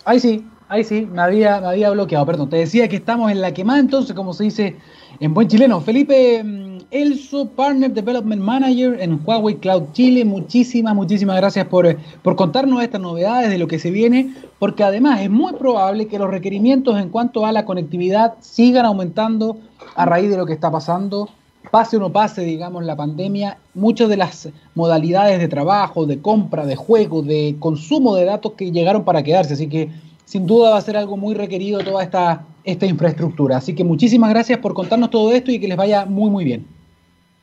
[0.05, 2.49] Ahí sí, ahí sí, me había, me había bloqueado, perdón.
[2.49, 4.75] Te decía que estamos en la quemada, entonces, como se dice
[5.19, 5.79] en buen chileno.
[5.79, 10.25] Felipe mm, Elso, Partner Development Manager en Huawei Cloud Chile.
[10.25, 15.21] Muchísimas, muchísimas gracias por, por contarnos estas novedades de lo que se viene, porque además
[15.21, 19.57] es muy probable que los requerimientos en cuanto a la conectividad sigan aumentando
[19.95, 21.29] a raíz de lo que está pasando.
[21.71, 26.65] Pase o no pase, digamos, la pandemia, muchas de las modalidades de trabajo, de compra,
[26.65, 29.53] de juego, de consumo de datos que llegaron para quedarse.
[29.53, 29.89] Así que
[30.25, 33.57] sin duda va a ser algo muy requerido toda esta, esta infraestructura.
[33.57, 36.65] Así que muchísimas gracias por contarnos todo esto y que les vaya muy, muy bien.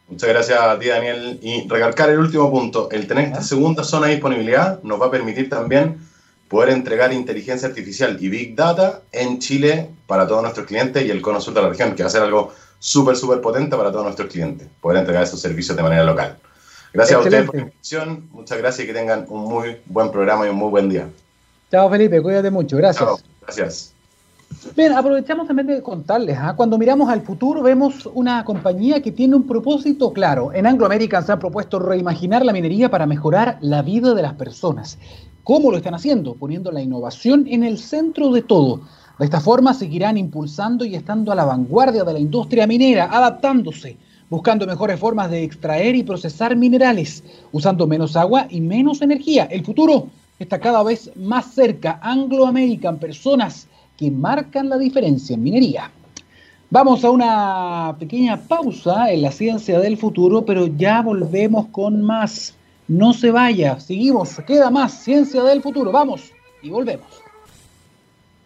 [0.09, 1.39] Muchas gracias a ti, Daniel.
[1.41, 5.11] Y recalcar el último punto, el tener esta segunda zona de disponibilidad nos va a
[5.11, 5.99] permitir también
[6.49, 11.23] poder entregar inteligencia artificial y big data en Chile para todos nuestros clientes y el
[11.23, 14.05] cono sur de la región, que va a ser algo súper, súper potente para todos
[14.05, 16.37] nuestros clientes, poder entregar esos servicios de manera local.
[16.93, 20.47] Gracias a ustedes por la invitación, muchas gracias y que tengan un muy buen programa
[20.47, 21.09] y un muy buen día.
[21.71, 23.07] Chao Felipe, cuídate mucho, gracias.
[23.07, 23.93] Chao, gracias.
[24.77, 26.55] Bien, aprovechamos también de contarles, ¿ah?
[26.57, 30.53] cuando miramos al futuro vemos una compañía que tiene un propósito claro.
[30.53, 34.35] En Anglo American se han propuesto reimaginar la minería para mejorar la vida de las
[34.35, 34.99] personas.
[35.45, 36.35] ¿Cómo lo están haciendo?
[36.35, 38.81] Poniendo la innovación en el centro de todo.
[39.21, 43.99] De esta forma seguirán impulsando y estando a la vanguardia de la industria minera, adaptándose,
[44.31, 49.45] buscando mejores formas de extraer y procesar minerales, usando menos agua y menos energía.
[49.45, 50.07] El futuro
[50.39, 52.01] está cada vez más cerca.
[52.03, 55.91] Anglo American, personas que marcan la diferencia en minería.
[56.71, 62.55] Vamos a una pequeña pausa en la ciencia del futuro, pero ya volvemos con más.
[62.89, 65.93] No se vaya, seguimos, queda más ciencia del futuro.
[65.93, 67.30] Vamos y volvemos.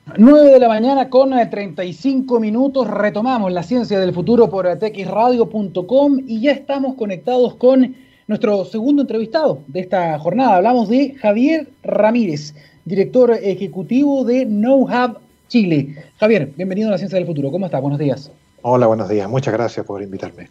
[0.06, 6.42] 9 de la mañana con 35 minutos retomamos la ciencia del futuro por texradio.com y
[6.42, 10.56] ya estamos conectados con nuestro segundo entrevistado de esta jornada.
[10.56, 15.96] Hablamos de Javier Ramírez, director ejecutivo de KnowHub Chile.
[16.20, 17.50] Javier, bienvenido a la Ciencia del Futuro.
[17.50, 17.80] ¿Cómo está?
[17.80, 18.30] Buenos días.
[18.60, 19.28] Hola, buenos días.
[19.28, 20.50] Muchas gracias por invitarme.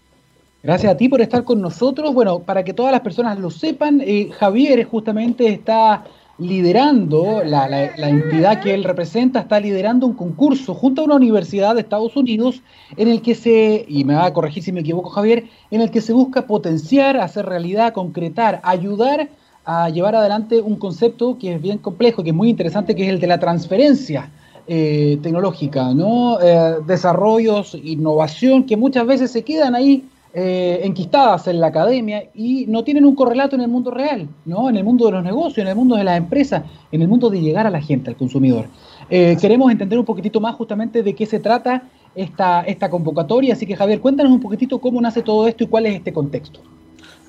[0.63, 2.11] Gracias a ti por estar con nosotros.
[2.15, 6.05] Bueno, para que todas las personas lo sepan, eh, Javier justamente está
[6.47, 11.82] liderando, la, entidad que él representa está liderando un concurso junto a una universidad de
[11.82, 12.62] Estados Unidos
[12.97, 15.91] en el que se, y me va a corregir si me equivoco Javier, en el
[15.91, 19.29] que se busca potenciar, hacer realidad, concretar, ayudar
[19.65, 23.10] a llevar adelante un concepto que es bien complejo, que es muy interesante, que es
[23.10, 24.29] el de la transferencia
[24.67, 26.39] eh, tecnológica, ¿no?
[26.41, 32.65] Eh, desarrollos, innovación, que muchas veces se quedan ahí eh, enquistadas en la academia y
[32.67, 34.69] no tienen un correlato en el mundo real, ¿no?
[34.69, 37.29] En el mundo de los negocios, en el mundo de las empresas, en el mundo
[37.29, 38.65] de llegar a la gente, al consumidor.
[39.09, 41.83] queremos entender un poquitito más justamente de qué se trata
[42.15, 45.85] esta, esta convocatoria, así que Javier, cuéntanos un poquitito cómo nace todo esto y cuál
[45.85, 46.59] es este contexto.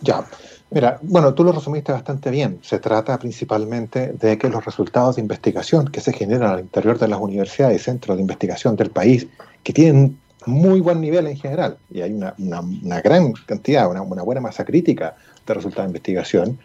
[0.01, 0.25] Ya,
[0.75, 2.59] Mira, bueno, tú lo resumiste bastante bien.
[2.63, 7.07] Se trata principalmente de que los resultados de investigación que se generan al interior de
[7.07, 9.29] las universidades y centros de investigación del país,
[9.63, 14.65] que tienen muy buen nivel en general, y hay una, gran cantidad, una, buena masa
[14.65, 16.59] crítica de resultados de investigación,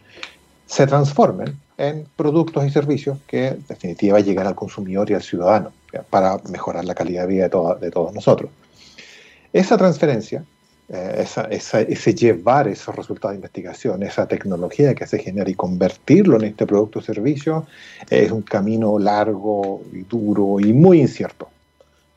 [0.65, 5.71] se transformen en productos y servicios que en definitiva llegan al consumidor y al ciudadano
[6.09, 8.51] para mejorar la calidad de vida de, todos nosotros.
[9.51, 10.43] Esa transferencia
[10.91, 16.45] eh, ese llevar esos resultados de investigación, esa tecnología que se genera y convertirlo en
[16.45, 17.67] este producto o servicio
[18.09, 21.49] es un camino largo y duro y muy incierto,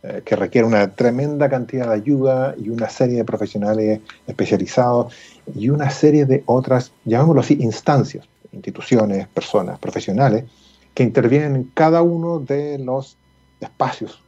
[0.05, 5.15] eh, que requiere una tremenda cantidad de ayuda y una serie de profesionales especializados
[5.55, 10.45] y una serie de otras, llamémoslo así, instancias, instituciones, personas, profesionales,
[10.95, 13.17] que intervienen en cada uno de los
[13.61, 14.23] espacios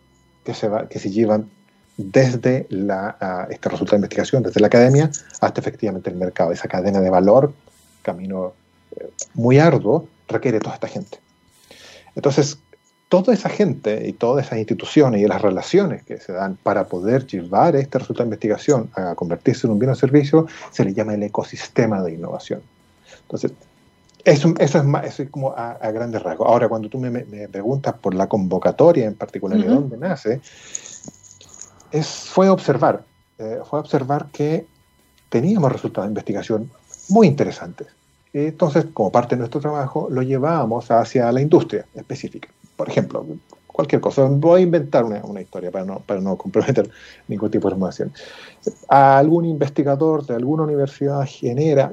[0.45, 1.51] que se, va, que se llevan
[1.97, 5.11] desde la, este resultado de investigación, desde la academia
[5.41, 6.53] hasta efectivamente el mercado.
[6.53, 7.53] Esa cadena de valor,
[8.03, 8.55] camino
[8.97, 11.19] eh, muy arduo, requiere toda esta gente.
[12.17, 12.59] Entonces,
[13.22, 17.27] toda esa gente y todas esas instituciones y las relaciones que se dan para poder
[17.27, 21.14] llevar este resultado de investigación a convertirse en un bien o servicio, se le llama
[21.14, 22.62] el ecosistema de innovación.
[23.22, 23.53] Entonces,
[24.24, 26.48] eso, eso, es, más, eso es como a, grandes rasgos.
[26.48, 27.11] Ahora, cuando tú me,
[27.48, 30.40] preguntas por la convocatoria en particular, de dónde nace,
[32.03, 33.05] fue observar,
[33.38, 34.66] eh, fue observar que
[35.29, 36.70] teníamos resultados de investigación
[37.11, 37.88] muy interesantes.
[38.33, 42.48] Entonces, como parte de nuestro trabajo, lo llevábamos hacia la industria específica.
[42.77, 43.27] Por ejemplo,
[43.67, 44.25] cualquier cosa.
[44.25, 46.91] Voy a inventar una, historia para no, para no comprometer
[47.29, 48.13] ningún tipo de información.
[48.89, 51.93] algún investigador de alguna universidad genera,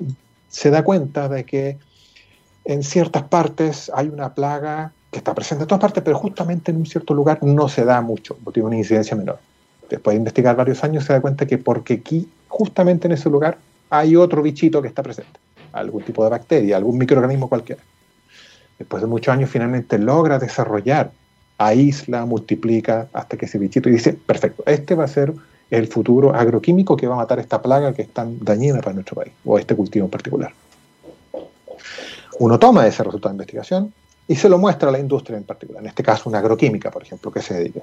[0.50, 1.78] se da cuenta de que
[2.66, 6.78] en ciertas partes hay una plaga que está presente en todas partes, pero justamente en
[6.78, 9.40] un cierto lugar no se da mucho, tiene una incidencia menor
[9.92, 13.58] después de investigar varios años, se da cuenta que porque aquí, justamente en ese lugar,
[13.90, 15.40] hay otro bichito que está presente,
[15.74, 17.84] algún tipo de bacteria, algún microorganismo cualquiera.
[18.82, 21.12] Después de muchos años, finalmente logra desarrollar,
[21.60, 25.36] aísla, multiplica, hasta que ese bichito dice, perfecto, este va a ser
[25.70, 29.18] el futuro agroquímico que va a matar esta plaga que es tan dañina para nuestro
[29.18, 30.52] país, o este cultivo en particular.
[32.40, 33.94] Uno toma ese resultado de investigación
[34.28, 37.04] y se lo muestra a la industria en particular, en este caso una agroquímica, por
[37.04, 37.82] ejemplo, que se dedica.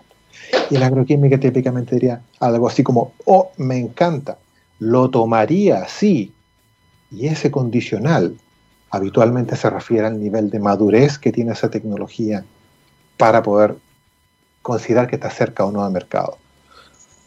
[0.69, 4.37] Y la agroquímica típicamente diría algo así como, oh, me encanta,
[4.81, 6.33] lo tomaría así.
[7.13, 8.37] Y ese condicional
[8.91, 12.45] habitualmente se refiere al nivel de madurez que tiene esa tecnología
[13.17, 13.77] para poder
[14.63, 16.39] considerar que está cerca o no al mercado.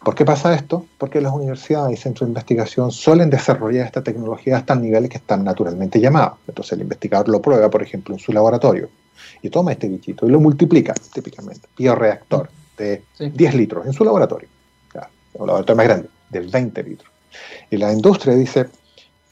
[0.04, 0.86] ¿Por qué pasa esto?
[0.98, 5.44] Porque las universidades y centros de investigación suelen desarrollar esta tecnología hasta niveles que están
[5.44, 6.38] naturalmente llamados.
[6.48, 8.88] Entonces el investigador lo prueba, por ejemplo, en su laboratorio
[9.42, 14.48] y toma este bichito y lo multiplica típicamente, bioreactor de 10 litros en su laboratorio,
[15.34, 17.10] un laboratorio más grande, de 20 litros.
[17.70, 18.66] Y la industria dice,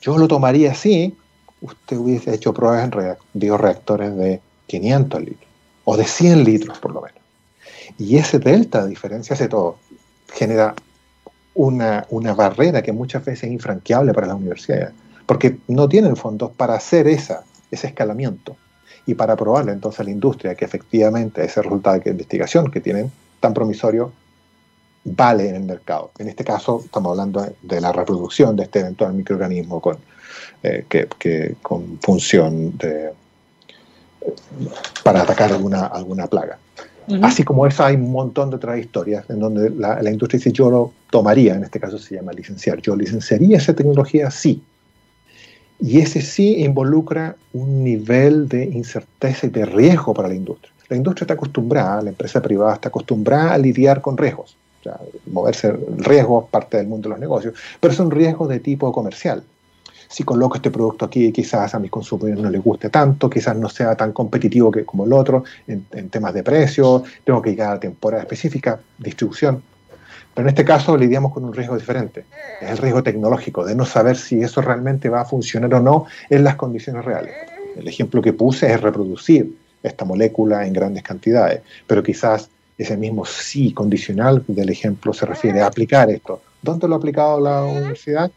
[0.01, 1.17] yo lo tomaría así,
[1.61, 5.51] usted hubiese hecho pruebas en bioreactores de 500 litros,
[5.85, 7.19] o de 100 litros por lo menos.
[7.99, 9.77] Y ese delta de diferencia hace todo,
[10.33, 10.75] genera
[11.55, 14.91] una, una barrera que muchas veces es infranqueable para las universidades,
[15.27, 18.57] porque no tienen fondos para hacer esa, ese escalamiento
[19.07, 23.11] y para probarle entonces a la industria que efectivamente ese resultado de investigación que tienen
[23.41, 24.13] tan promisorio
[25.05, 26.11] vale en el mercado.
[26.19, 29.99] En este caso estamos hablando de la reproducción de este eventual microorganismo con,
[30.63, 33.13] eh, que, con función de,
[35.03, 36.59] para atacar alguna, alguna plaga.
[37.23, 40.53] Así como eso hay un montón de otras historias en donde la, la, industria dice
[40.53, 44.63] yo lo tomaría, en este caso se llama licenciar, yo licenciaría esa tecnología sí.
[45.81, 50.73] Y ese sí involucra un nivel de incerteza y de riesgo para la industria.
[50.89, 54.57] La industria está acostumbrada, la empresa privada está acostumbrada a lidiar con riesgos.
[54.81, 58.91] O sea, moverse riesgos parte del mundo de los negocios, pero son riesgos de tipo
[58.93, 59.43] comercial.
[60.09, 63.69] si coloco este producto aquí, quizás a mis consumidores no les guste tanto, quizás no
[63.69, 67.81] sea tan competitivo que, como el otro en, temas de precio, tengo que llegar a
[67.81, 69.63] temporada específica, distribución.
[70.35, 72.25] Pero en este caso lidiamos con un riesgo diferente,
[72.61, 76.07] es el riesgo tecnológico, de no saber si eso realmente va a funcionar o no
[76.29, 77.35] en las condiciones reales.
[77.77, 82.51] El ejemplo que puse es reproducir esta molécula en grandes cantidades, pero quizás
[82.83, 86.41] ese mismo sí condicional del ejemplo se refiere a aplicar esto.
[86.63, 88.31] ¿Dónde lo ha aplicado la universidad?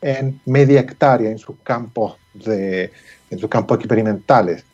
[0.00, 2.92] En media hectárea, en sus campos, de,
[3.30, 4.64] en sus campos experimentales.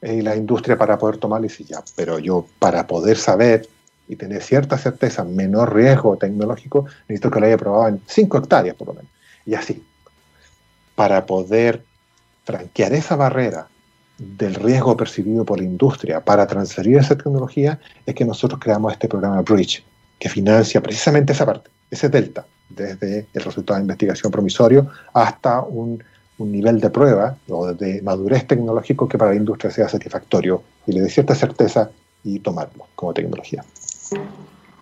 [0.00, 3.68] Y la industria para poder tomar y ya, pero yo para poder saber
[4.08, 8.76] y tener cierta certeza, menor riesgo tecnológico, necesito que lo haya probado en 5 hectáreas
[8.76, 9.10] por lo menos.
[9.44, 9.84] Y así,
[10.94, 11.82] para poder
[12.44, 13.68] franquear esa barrera
[14.18, 19.08] del riesgo percibido por la industria para transferir esa tecnología, es que nosotros creamos este
[19.08, 19.84] programa Bridge,
[20.18, 26.02] que financia precisamente esa parte, ese delta, desde el resultado de investigación promisorio hasta un,
[26.38, 30.92] un nivel de prueba o de madurez tecnológico que para la industria sea satisfactorio y
[30.92, 31.90] le dé cierta certeza
[32.24, 33.64] y tomarlo como tecnología.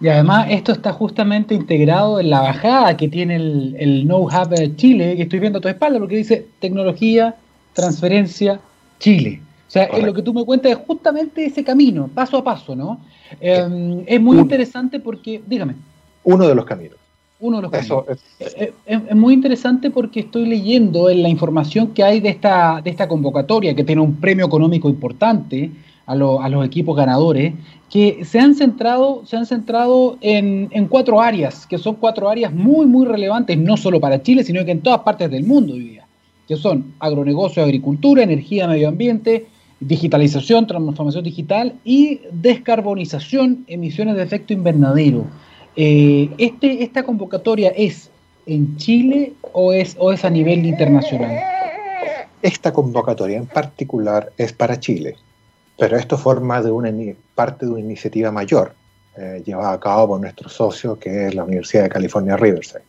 [0.00, 5.16] Y además esto está justamente integrado en la bajada que tiene el, el Know-Hub Chile,
[5.16, 7.36] que estoy viendo a tu espalda, porque dice tecnología,
[7.74, 8.60] transferencia,
[9.04, 9.38] Chile.
[9.68, 13.00] O sea, lo que tú me cuentas es justamente ese camino, paso a paso, ¿no?
[13.38, 15.74] Em, es muy interesante porque, dígame.
[16.22, 16.96] Uno de los caminos.
[17.38, 18.04] Uno de los caminos.
[18.38, 22.80] Eh, eh, es, muy interesante porque estoy leyendo en la información que hay de esta,
[22.82, 25.70] de esta convocatoria, que tiene un premio económico importante
[26.06, 27.52] a, a los equipos ganadores,
[27.90, 32.54] que se han centrado, se han centrado en, en, cuatro áreas, que son cuatro áreas
[32.54, 35.80] muy, muy relevantes, no solo para Chile, sino que en todas partes del mundo hoy
[35.80, 36.03] día,
[36.46, 39.46] que son agronegocio, agricultura, energía, medio ambiente,
[39.80, 45.26] digitalización, transformación digital y descarbonización, emisiones de efecto invernadero.
[45.76, 48.10] Eh, este, ¿Esta convocatoria es
[48.46, 51.32] en Chile o es, o es a nivel internacional?
[52.42, 55.16] Esta convocatoria en particular es para Chile.
[55.78, 56.92] Pero esto forma de una,
[57.34, 58.74] parte de una iniciativa mayor
[59.16, 62.82] eh, llevada a cabo por nuestro socio, que es la Universidad de California Riverside.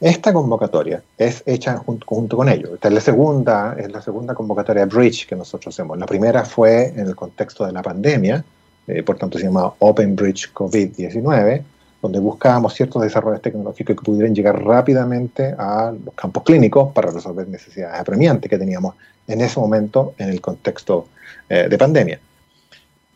[0.00, 2.70] Esta convocatoria es hecha junto, con ellos.
[2.72, 5.98] Esta es la segunda, es la segunda convocatoria Bridge que nosotros hacemos.
[5.98, 8.42] La primera fue en el contexto de la pandemia,
[8.86, 11.62] eh, por tanto se llama Open Bridge COVID-19,
[12.00, 17.46] donde buscábamos ciertos desarrollos tecnológicos que pudieran llegar rápidamente a los campos clínicos para resolver
[17.48, 18.94] necesidades apremiantes que teníamos
[19.26, 21.08] en ese momento en el contexto
[21.46, 22.18] eh, de pandemia.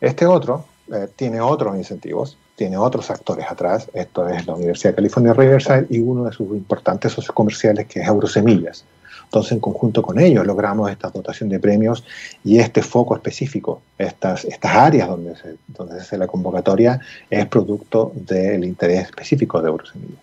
[0.02, 3.88] Este otro eh, tiene otros incentivos, tiene otros actores atrás.
[3.92, 8.00] Esto es la Universidad de California Riverside y uno de sus importantes socios comerciales que
[8.00, 8.84] es Eurosemillas.
[9.24, 12.04] Entonces, en conjunto con ellos, logramos esta dotación de premios
[12.44, 17.46] y este foco específico, estas, estas áreas donde se, donde se hace la convocatoria, es
[17.46, 20.20] producto del interés específico de Eurosemillas.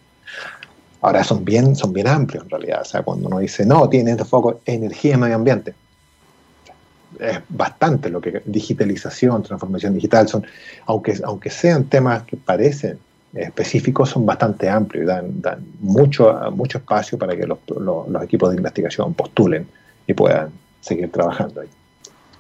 [1.02, 2.82] Ahora, son bien, son bien amplios en realidad.
[2.84, 5.74] O sea, cuando uno dice, no, tiene este foco energía y medio ambiente,
[7.22, 10.46] es bastante lo que digitalización, transformación digital son,
[10.88, 12.98] aunque, aunque sean temas que parecen
[13.34, 18.50] específicos, son bastante amplios y dan, dan mucho, mucho espacio para que los, los, equipos
[18.50, 19.68] de investigación postulen
[20.08, 20.50] y puedan
[20.82, 21.68] seguir trabajando ahí.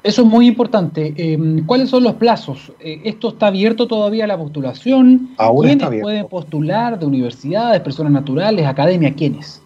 [0.04, 1.14] Eso es muy importante.
[1.16, 2.74] Em, ¿Cuáles son los plazos?
[2.80, 5.30] Eh, ¿Esto está abierto todavía a la postulación?
[5.38, 9.14] Aún ¿Quiénes pueden postular de universidades, personas naturales, academia?
[9.14, 9.62] ¿Quiénes?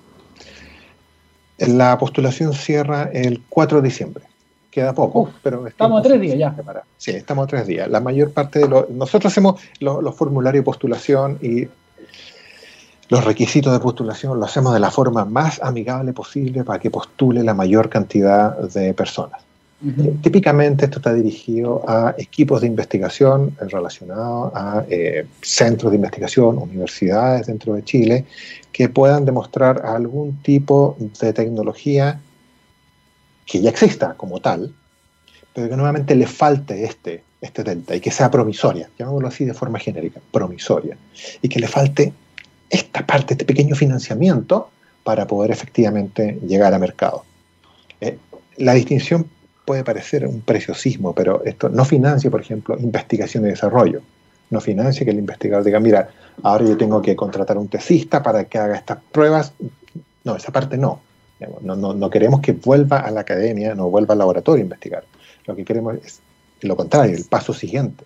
[1.57, 4.25] La postulación cierra el 4 de diciembre
[4.75, 6.53] queda poco, pero estamos a tres días ya.
[6.97, 7.89] Sí, estamos a tres días.
[7.89, 8.89] La mayor parte de los...
[8.89, 11.69] Nosotros hacemos los, formularios de postulación y
[13.07, 17.41] los requisitos de postulación lo hacemos de la forma más amigable posible para que postule
[17.41, 19.41] la mayor cantidad de personas.
[20.21, 27.47] Típicamente esto está dirigido a equipos de investigación relacionados a eh, centros de investigación, universidades
[27.47, 28.25] dentro de Chile,
[28.73, 32.19] que puedan demostrar algún tipo de tecnología
[33.45, 34.73] que ya exista como tal,
[35.53, 39.53] pero que nuevamente le falte este, este delta y que sea promisoria, llamémoslo así de
[39.53, 40.97] forma genérica, promisoria,
[41.41, 42.13] y que le falte
[42.69, 44.69] esta parte, este pequeño financiamiento
[45.03, 47.23] para poder efectivamente llegar a mercado.
[48.01, 48.17] Eh,
[48.57, 49.29] la distinción
[49.65, 54.01] puede parecer un preciosismo, pero esto no financia, por ejemplo, investigación y desarrollo.
[54.49, 56.09] No financia que el investigador diga, mira,
[56.43, 59.53] ahora yo tengo que contratar a un tesista para que haga estas pruebas.
[60.23, 61.01] No, esa parte no.
[61.61, 65.03] No, no, queremos que vuelva a la academia, no vuelva al laboratorio a investigar.
[65.45, 66.21] Lo que queremos es
[66.61, 68.05] lo contrario, el paso siguiente.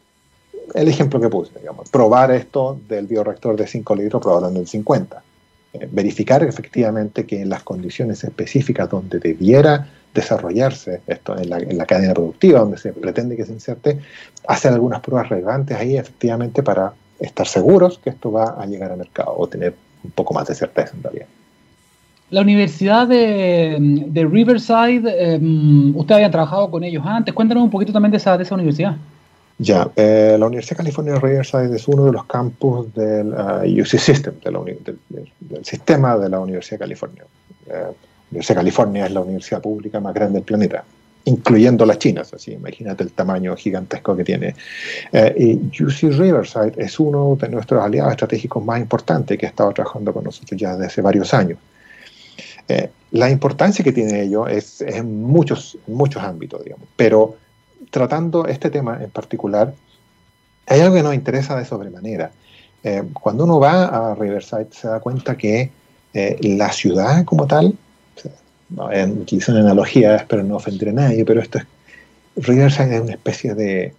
[0.73, 4.67] El ejemplo que puse, digamos, probar esto del bioreactor de 5 litros, probarlo en el
[4.67, 5.23] 50.
[5.73, 11.77] Eh, verificar efectivamente que en las condiciones específicas donde debiera desarrollarse esto en la, en
[11.77, 13.99] la, cadena productiva, donde se pretende que se inserte,
[14.47, 18.97] hacer algunas pruebas relevantes ahí efectivamente para estar seguros que esto va a llegar al
[18.97, 21.27] mercado o tener un poco más de certeza en realidad.
[22.31, 27.33] La Universidad de, Riverside, em, usted había trabajado con ellos antes.
[27.33, 28.95] Cuéntanos un poquito también de esa, de esa universidad.
[29.57, 33.81] Ya, eh, la Universidad de California de Riverside es uno de los campus del uh,
[33.81, 37.23] UC System, del, sistema de la Universidad de California.
[37.67, 37.89] Eh, la
[38.31, 40.85] Universidad de California es la universidad pública más grande del planeta,
[41.25, 44.55] incluyendo las chinas, así imagínate el tamaño gigantesco que tiene.
[45.11, 49.73] Eh, y UC Riverside es uno de nuestros aliados estratégicos más importantes que ha estado
[49.73, 51.57] trabajando con nosotros ya desde hace varios años.
[53.11, 57.35] La importancia que tiene ello es, es en muchos, muchos ámbitos, digamos, pero
[57.89, 59.73] tratando este tema en particular,
[60.67, 62.31] hay algo que nos interesa de sobremanera.
[62.83, 65.71] Eh, cuando uno va a Riverside se da cuenta que
[66.13, 67.75] eh, la ciudad como tal,
[69.25, 71.65] quizá una analogía, espero no ofender a nadie, pero esto es,
[72.35, 73.93] Riverside es una especie de,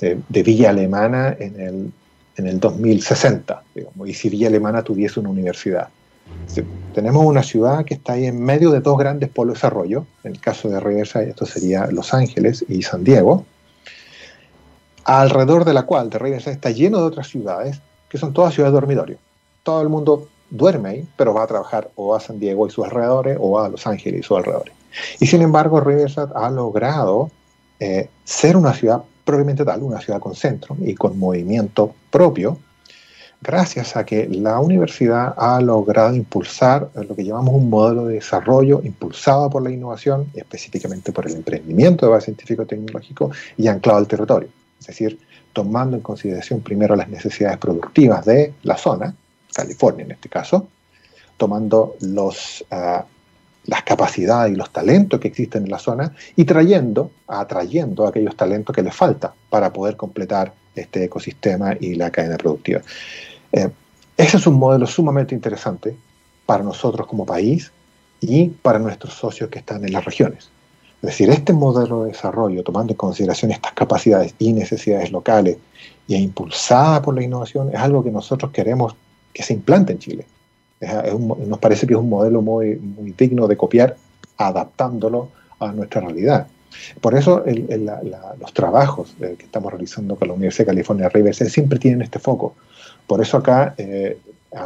[0.00, 1.92] de, villa alemana en el,
[2.36, 5.88] en el 2060, digamos, y si villa alemana tuviese una universidad.
[6.94, 10.06] Tenemos una ciudad que está ahí en medio de dos grandes polos de desarrollo.
[10.22, 13.44] En el caso de Riverside, esto sería Los Ángeles y San Diego.
[15.04, 18.72] Alrededor de la cual de Riverside está lleno de otras ciudades que son todas ciudades
[18.72, 19.18] de dormitorio.
[19.64, 22.84] Todo el mundo duerme ahí, pero va a trabajar o a San Diego y sus
[22.84, 24.72] alrededores o a Los Ángeles y sus alrededores.
[25.18, 27.30] Y sin embargo, Riverside ha logrado
[27.80, 32.58] eh, ser una ciudad propiamente tal, una ciudad con centro y con movimiento propio,
[33.44, 38.80] gracias a que la universidad ha logrado impulsar lo que llamamos un modelo de desarrollo
[38.82, 44.48] impulsado por la innovación, específicamente por el emprendimiento de base científico-tecnológico y anclado al territorio.
[44.80, 45.18] Es decir,
[45.52, 49.14] tomando en consideración primero las necesidades productivas de la zona,
[49.54, 50.66] California en este caso,
[51.36, 51.96] tomando
[52.70, 53.04] ah,
[53.66, 58.74] las capacidades y los talentos que existen en la zona y trayendo, atrayendo aquellos talentos
[58.74, 62.80] que les falta para poder completar este ecosistema y la cadena productiva.
[63.54, 63.70] Eh,
[64.16, 65.96] ese es un modelo sumamente interesante
[66.44, 67.70] para nosotros como país
[68.20, 70.50] y para nuestros socios que están en las regiones.
[71.02, 75.58] Es decir, este modelo de desarrollo, tomando en consideración estas capacidades y necesidades locales
[76.08, 78.96] y impulsada por la innovación, es algo que nosotros queremos
[79.32, 80.26] que se implante en Chile.
[81.46, 82.80] nos parece que es un modelo muy,
[83.16, 83.96] digno de copiar,
[84.36, 85.28] adaptándolo
[85.60, 86.48] a nuestra realidad.
[87.00, 92.02] Por eso los trabajos que estamos realizando con la Universidad de California Riverside siempre tienen
[92.02, 92.54] este foco,
[93.06, 94.18] por eso acá eh,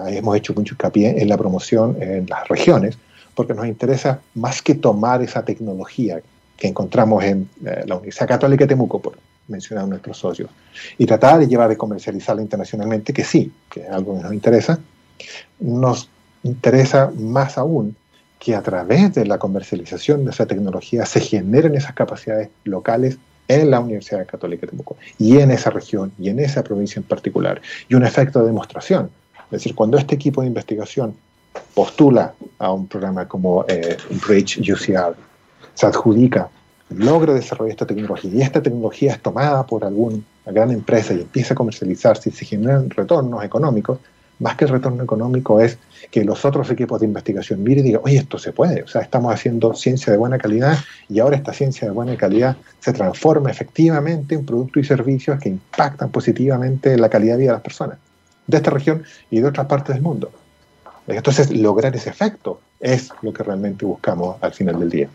[0.08, 2.98] hemos hecho mucho hincapié en la promoción en las regiones,
[3.34, 6.20] porque nos interesa más que tomar esa tecnología
[6.56, 10.50] que encontramos en eh, la Universidad Católica de Temuco, por mencionar a nuestros socios,
[10.98, 14.78] y tratar de llevar de comercializarla internacionalmente, que sí, que es algo que nos interesa,
[15.60, 16.10] nos
[16.42, 17.96] interesa más aún
[18.38, 23.18] que a través de la comercialización de esa tecnología se generen esas capacidades locales
[23.48, 27.04] en la Universidad Católica de Temuco y en esa región y en esa provincia en
[27.04, 27.60] particular.
[27.88, 29.10] Y un efecto de demostración.
[29.46, 31.14] Es decir, cuando este equipo de investigación
[31.74, 33.96] postula a un programa como eh,
[34.26, 35.16] Bridge UCR,
[35.74, 36.50] se adjudica,
[36.90, 41.54] logra desarrollar esta tecnología y esta tecnología es tomada por alguna gran empresa y empieza
[41.54, 43.98] a comercializarse y se generan retornos económicos,
[44.38, 45.78] más que el retorno económico es
[46.10, 49.02] que los otros equipos de investigación miren y digan, oye, esto se puede, o sea,
[49.02, 50.78] estamos haciendo ciencia de buena calidad
[51.08, 55.48] y ahora esta ciencia de buena calidad se transforma efectivamente en productos y servicios que
[55.48, 57.98] impactan positivamente la calidad de vida de las personas
[58.48, 60.32] de esta región y de otras partes del mundo.
[61.06, 65.08] Entonces, lograr ese efecto es lo que realmente buscamos al final del día.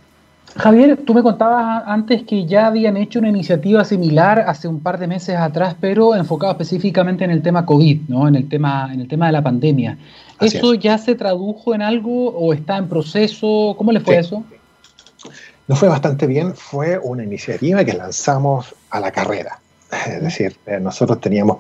[0.56, 4.99] Javier, tú me contabas antes que ya habían hecho una iniciativa similar hace un par
[4.99, 8.28] de meses atrás, pero enfocado específicamente en el tema COVID, ¿no?
[8.28, 9.97] En el tema, en el tema de la pandemia.
[10.39, 13.74] ¿Eso ya se tradujo en algo o está en proceso?
[13.78, 14.43] ¿Cómo le fue eso?
[15.68, 16.54] Nos fue bastante bien.
[16.54, 19.60] Fue una iniciativa que lanzamos a la carrera.
[20.08, 21.58] Es decir, eh, nosotros teníamos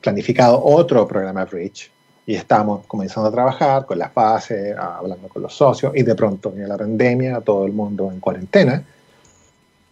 [0.00, 1.90] planificado otro programa Bridge
[2.26, 6.50] y estábamos comenzando a trabajar con las bases, hablando con los socios, y de pronto
[6.50, 8.82] viene la pandemia, todo el mundo en cuarentena,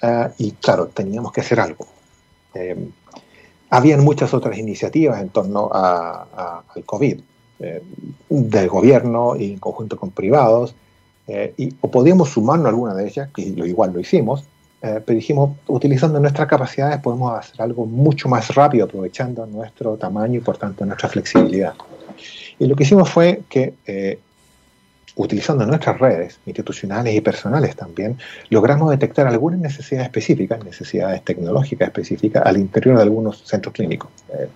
[0.02, 1.86] uh, y claro, teníamos que hacer algo.
[2.54, 2.88] Eh,
[3.70, 7.20] habían muchas otras iniciativas en torno a, al COVID,
[7.60, 7.82] eh,
[8.28, 10.74] del gobierno y en conjunto con privados,
[11.26, 14.44] eh, y, o podíamos sumarnos a alguna de ellas, que lo, igual lo hicimos,
[14.80, 20.40] pero dijimos, utilizando nuestras capacidades podemos hacer algo mucho más rápido, aprovechando nuestro tamaño y
[20.40, 21.74] por tanto nuestra flexibilidad.
[22.58, 24.18] Y lo que hicimos fue que, eh,
[25.16, 32.44] utilizando nuestras redes institucionales y personales también, logramos detectar algunas necesidades específicas, necesidades tecnológicas específicas
[32.46, 34.10] al interior de algunos centros clínicos.
[34.30, 34.48] Eh,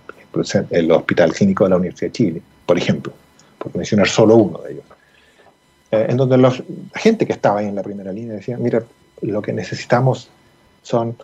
[0.69, 3.13] el Hospital Clínico de la Universidad de Chile, por ejemplo,
[3.57, 4.85] por mencionar solo uno de ellos.
[5.91, 6.53] Eh, en donde la
[6.95, 8.83] gente que estaba ahí en la primera línea decía, mira,
[9.21, 10.29] lo que necesitamos
[10.83, 11.17] son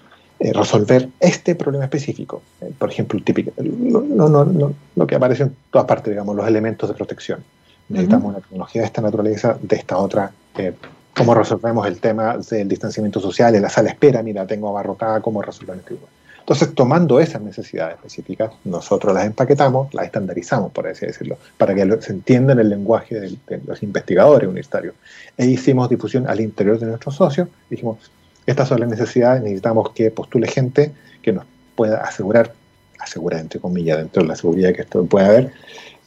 [0.44, 2.42] eh, resolver este problema específico.
[2.60, 6.46] Eh, por ejemplo, típico, no, no, no, lo que aparece en todas partes, digamos, los
[6.46, 7.42] elementos de protección.
[7.88, 10.34] Necesitamos una tecnología de esta naturaleza, de esta otra.
[10.58, 10.74] Eh,
[11.16, 14.22] ¿Cómo resolvemos el tema del distanciamiento social en la sala espera?
[14.22, 15.96] Mira, tengo abarrotada, ¿cómo resolver esto?
[16.40, 22.02] Entonces, tomando esas necesidades específicas, nosotros las empaquetamos, las estandarizamos, por así decirlo, para que
[22.02, 24.94] se entienda en el lenguaje de, los investigadores universitarios.
[25.38, 27.48] E hicimos difusión al interior de nuestros socios.
[27.70, 27.98] Dijimos,
[28.46, 30.92] estas son las necesidades, necesitamos que postule gente
[31.22, 32.54] que nos pueda asegurar,
[33.00, 35.54] asegurar entre comillas, dentro de la seguridad que esto puede haber,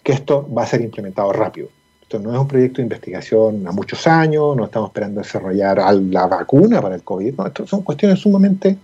[0.03, 1.69] que esto va a ser implementado rápido.
[2.03, 6.27] Esto no es un proyecto de investigación a muchos años, no estamos esperando desarrollar la
[6.27, 8.77] vacuna para el COVID, no, son cuestiones sumamente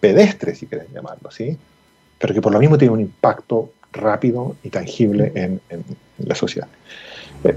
[0.00, 1.58] pedestres, si querés llamarlo así,
[2.18, 5.60] pero que por lo mismo tienen un impacto rápido y tangible en,
[6.18, 6.68] la sociedad.
[7.44, 7.56] Eh,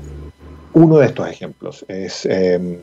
[0.74, 2.78] uno de estos ejemplos es em,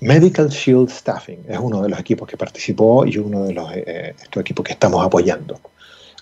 [0.00, 4.14] Medical Shield Staffing, es uno de los equipos que participó y uno de los eh,
[4.20, 5.58] estos equipos que estamos apoyando.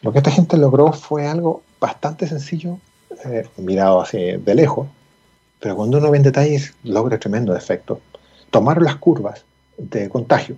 [0.00, 2.78] Lo que esta gente logró fue algo bastante sencillo,
[3.26, 4.88] eh, mirado así de lejos,
[5.60, 8.00] pero cuando uno ve en detalles logra tremendo efecto.
[8.50, 9.44] Tomaron las curvas
[9.76, 10.56] de contagio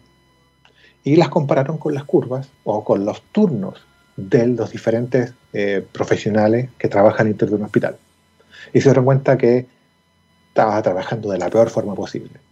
[1.03, 3.81] y las compararon con las curvas o con los turnos
[4.17, 7.97] de los diferentes eh, profesionales que trabajan dentro de un hospital.
[8.73, 9.67] Y se dieron cuenta que
[10.49, 12.48] estaba trabajando de la peor forma posible.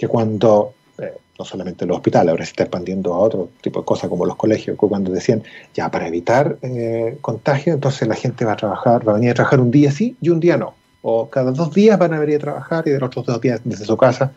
[0.00, 3.84] Que cuando eh, no solamente los hospitales, ahora se está expandiendo a otro tipo de
[3.84, 5.42] cosas como los colegios, cuando decían,
[5.74, 9.34] ya para evitar eh, contagio, entonces la gente va a trabajar, va a venir a
[9.34, 10.72] trabajar un día sí y un día no.
[11.02, 13.60] O cada dos días van a venir a trabajar y de los otros dos días
[13.62, 14.32] desde su casa.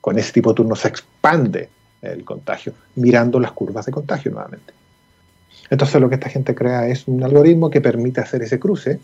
[0.00, 1.68] Con ese tipo de turno se expande
[2.00, 4.72] el contagio, mirando las curvas de contagio nuevamente.
[5.68, 8.98] Entonces lo que esta gente crea es un algoritmo que permite hacer ese cruce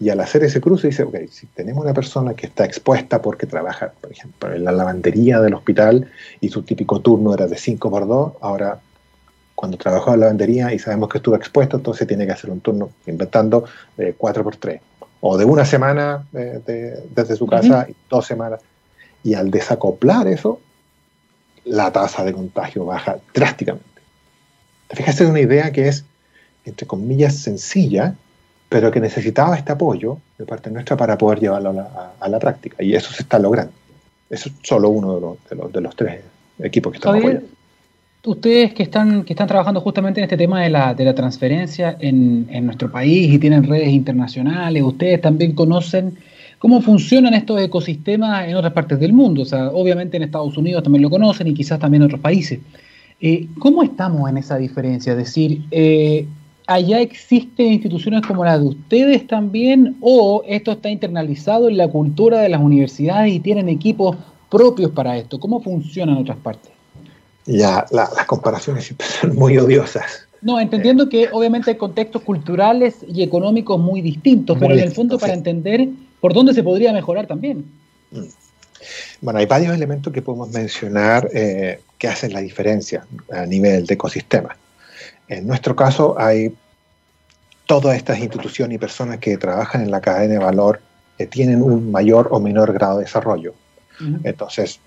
[0.00, 3.46] y al hacer ese cruce dice, ok, si tenemos una persona que está expuesta porque
[3.46, 7.90] trabaja, por ejemplo, en la lavandería del hospital y su típico turno era de 5
[7.90, 8.80] por 2, ahora
[9.54, 12.60] cuando trabajó en la lavandería y sabemos que estuvo expuesto, entonces tiene que hacer un
[12.60, 13.66] turno inventando
[13.98, 14.80] de 4 por 3
[15.20, 18.60] o de una semana eh, desde su casa y dos semanas.
[19.22, 20.60] Y al desacoplar eso,
[21.64, 23.86] la tasa de contagio baja drásticamente.
[24.88, 26.06] Fíjate, es una idea que es,
[26.64, 28.14] entre comillas, sencilla,
[28.70, 31.88] pero que necesitaba este apoyo de parte nuestra para poder llevarlo
[32.20, 32.82] a la, práctica.
[32.82, 33.72] Y eso se está logrando.
[34.30, 36.20] Eso es solo uno de los, de los, tres
[36.60, 37.46] equipos que estamos apoyando.
[38.24, 41.96] Ustedes que están, que están trabajando justamente en este tema de la, de la transferencia
[41.98, 46.16] en, en, nuestro país y tienen redes internacionales, ustedes también conocen
[46.60, 49.42] cómo funcionan estos ecosistemas en otras partes del mundo.
[49.42, 52.60] O sea, obviamente en Estados Unidos también lo conocen y quizás también en otros países.
[53.20, 55.12] Eh, ¿Cómo estamos en esa diferencia?
[55.12, 56.26] Es decir, eh,
[56.70, 62.40] allá existen instituciones como la de ustedes también o esto está internalizado en la cultura
[62.40, 64.16] de las universidades y tienen equipos
[64.48, 65.40] propios para esto?
[65.40, 66.70] ¿Cómo funciona en otras partes?
[67.44, 70.28] Ya, las comparaciones siempre son muy odiosas.
[70.42, 75.18] No, entendiendo que obviamente hay contextos culturales y económicos muy distintos, pero en el fondo
[75.18, 75.88] para entender
[76.20, 77.64] por dónde se podría mejorar también.
[78.12, 78.20] Mm.
[79.20, 83.94] Bueno, hay varios elementos que podemos mencionar eh, que hacen la diferencia a nivel de
[83.94, 84.56] ecosistema.
[85.28, 86.52] En nuestro caso hay
[87.70, 90.80] todas estas instituciones y personas que trabajan en la cadena de valor
[91.16, 93.54] que tienen un mayor o menor grado de desarrollo.
[94.24, 94.80] Entonces,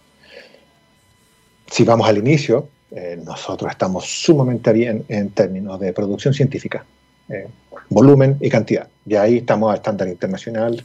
[1.72, 6.84] si vamos al inicio, eh, nosotros estamos sumamente bien en términos de producción científica,
[7.30, 7.48] eh,
[7.88, 8.90] volumen y cantidad.
[9.06, 10.84] Y ahí estamos a estándar internacional,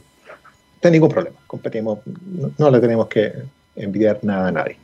[0.81, 1.99] no ningún problema, competimos,
[2.57, 3.33] no, le tenemos que
[3.75, 4.77] envidiar nada a nadie.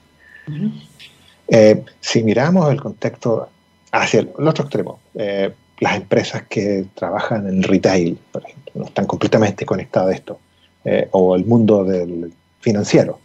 [1.48, 3.48] Eh, si miramos el contexto
[3.94, 9.06] hacia el, otro extremo, eh, las empresas que trabajan en retail, por ejemplo, no están
[9.06, 10.40] completamente conectadas a esto,
[10.84, 13.20] eh, o el mundo del financiero,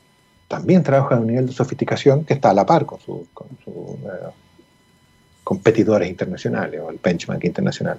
[0.48, 3.20] también trabajan a un nivel de sofisticación que está a la par con sus
[5.44, 7.98] competidores internacionales o el benchmark internacional.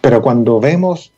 [0.00, 1.10] Pero cuando vemos,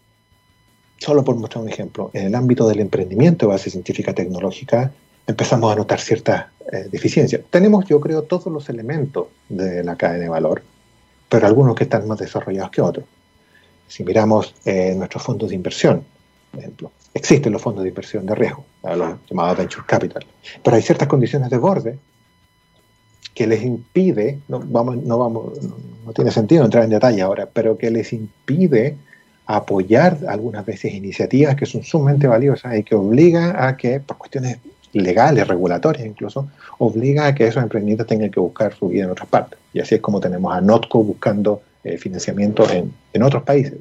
[0.98, 4.92] solo por mostrar un ejemplo, en el ámbito del emprendimiento de base científica tecnológica,
[5.26, 7.42] empezamos a notar ciertas eh, deficiencias.
[7.50, 10.62] Tenemos, yo creo, todos los elementos de la cadena de valor,
[11.28, 13.04] pero algunos que están más desarrollados que otros.
[13.88, 16.04] Si miramos eh, nuestros fondos de inversión,
[16.50, 20.24] por ejemplo, existen los fondos de inversión de riesgo, los llamados venture capital,
[20.62, 21.98] pero hay ciertas condiciones de borde
[23.34, 25.52] que les impide, no, vamos, no, vamos,
[26.06, 28.96] no tiene sentido entrar en detalle ahora, pero que les impide
[29.44, 34.58] apoyar algunas veces iniciativas que son sumamente valiosas y que obligan a que, por cuestiones
[35.02, 39.28] legales, regulatorias incluso, obliga a que esos emprendimientos tengan que buscar su vida en otras
[39.28, 39.58] partes.
[39.72, 43.74] Y así es como tenemos a Notco buscando eh, financiamiento en, en, otros países.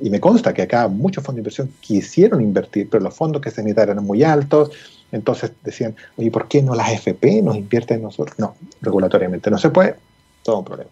[0.00, 3.50] Y me consta que acá muchos fondos de inversión quisieron invertir, pero los fondos que
[3.50, 4.70] se necesitaban eran muy altos.
[5.12, 8.38] Entonces decían, oye, ¿por qué no las FP nos invierten en nosotros?
[8.38, 9.96] No, regulatoriamente no se puede,
[10.42, 10.90] todo un problema.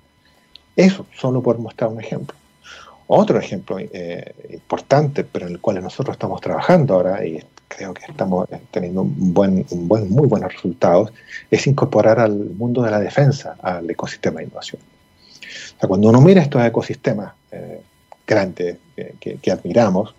[0.76, 2.36] Eso, solo por mostrar un ejemplo.
[3.14, 8.06] Otro ejemplo eh, importante, pero en el cual nosotros estamos trabajando ahora y creo que
[8.08, 11.12] estamos teniendo un buen, un buen, muy buenos resultados,
[11.50, 14.80] es incorporar al mundo de la defensa al ecosistema de innovación.
[14.80, 17.82] O sea, cuando uno mira estos ecosistemas eh,
[18.26, 18.78] grandes
[19.20, 20.14] que, admiramos,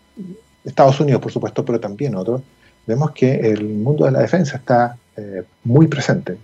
[0.64, 2.44] Estados Unidos por supuesto, pero también otros,
[2.86, 6.38] vemos que el mundo de la defensa está eh, muy presente.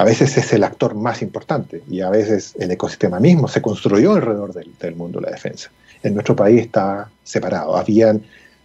[0.00, 4.14] A veces es el actor más importante y a veces el ecosistema mismo se construyó
[4.14, 5.70] alrededor del, del mundo de la defensa.
[6.02, 7.76] En nuestro país está separado.
[7.76, 8.22] Habían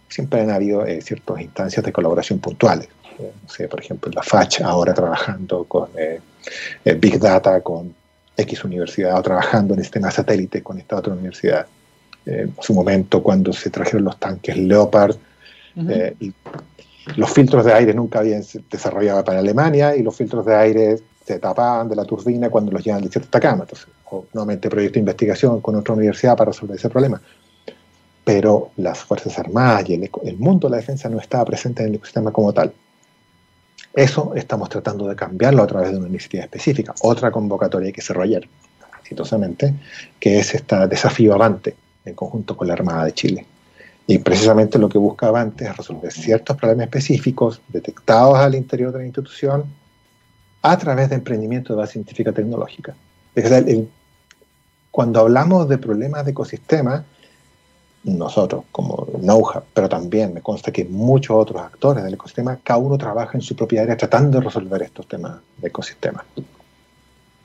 [0.08, 2.88] siempre han habido eh, ciertas instancias de colaboración puntuales.
[3.18, 6.20] Eh, no sé, por ejemplo, la FACH ahora trabajando con eh,
[6.98, 7.94] Big Data, con
[8.34, 11.66] X universidad, o trabajando en sistema satélite con esta otra universidad.
[12.24, 15.16] en su momento, cuando se trajeron los tanques Leopard,
[16.18, 16.32] y
[17.16, 21.38] los filtros de aire nunca habían desarrollado para Alemania y los filtros de aire se
[21.38, 23.64] tapaban de la turbina cuando los llevan de cierta cama.
[23.64, 23.88] Entonces,
[24.32, 27.20] nuevamente proyecto de investigación con otra universidad para resolver ese problema
[28.26, 31.94] pero las Fuerzas Armadas y el, mundo de la defensa no estaba presente en el
[31.94, 32.72] ecosistema como tal.
[33.94, 38.22] Eso estamos tratando de cambiarlo a través de una iniciativa específica, otra convocatoria que cerró
[38.22, 38.48] ayer,
[39.00, 39.72] exitosamente,
[40.18, 43.46] que es este desafío Avante, en conjunto con la Armada de Chile.
[44.08, 48.98] Y precisamente lo que busca Avante es resolver ciertos problemas específicos detectados al interior de
[48.98, 49.66] la institución
[50.70, 52.94] a través de emprendimiento de base científica tecnológica.
[54.90, 57.04] cuando hablamos de problemas de ecosistema,
[58.04, 62.96] nosotros como Knowhow, pero también me consta que muchos otros actores del ecosistema, cada uno
[62.96, 66.24] trabaja en su propia área tratando de resolver estos temas de ecosistema.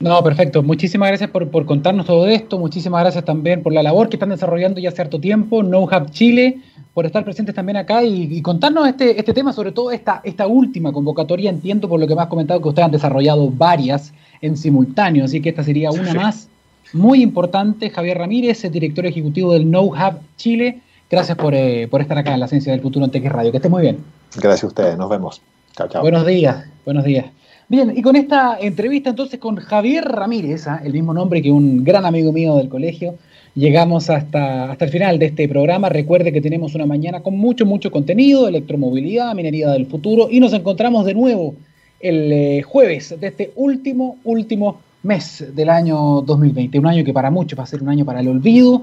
[0.00, 0.62] No, perfecto.
[0.62, 2.58] Muchísimas gracias por, por, contarnos todo esto.
[2.58, 5.58] Muchísimas gracias también por la labor que están desarrollando ya hace cierto tiempo.
[5.58, 6.60] Hub Chile,
[6.94, 10.92] por estar presentes también acá y, contarnos este, este tema, sobre todo esta, esta última
[10.92, 11.50] convocatoria.
[11.50, 15.40] Entiendo por lo que me has comentado que ustedes han desarrollado varias en simultáneo, así
[15.40, 16.48] que esta sería una más
[16.92, 17.90] muy importante.
[17.90, 20.80] Javier Ramírez, director ejecutivo del Know Hub Chile.
[21.10, 23.50] Gracias eh, por, estar acá en la Ciencia del Futuro en TX Radio.
[23.50, 23.98] Que esté muy bien.
[24.36, 24.98] Gracias a ustedes.
[24.98, 25.42] Nos vemos.
[25.76, 26.02] Chao, chao.
[26.02, 26.64] Buenos días.
[26.84, 27.26] Buenos días.
[27.68, 30.82] Bien, y con esta entrevista entonces con Javier Ramírez, ¿ah?
[30.84, 33.14] el mismo nombre que un gran amigo mío del colegio,
[33.54, 35.88] llegamos hasta, hasta el final de este programa.
[35.88, 40.52] Recuerde que tenemos una mañana con mucho, mucho contenido, electromovilidad, minería del futuro, y nos
[40.52, 41.54] encontramos de nuevo
[42.00, 47.30] el eh, jueves de este último, último mes del año 2020, un año que para
[47.30, 48.82] muchos va a ser un año para el olvido,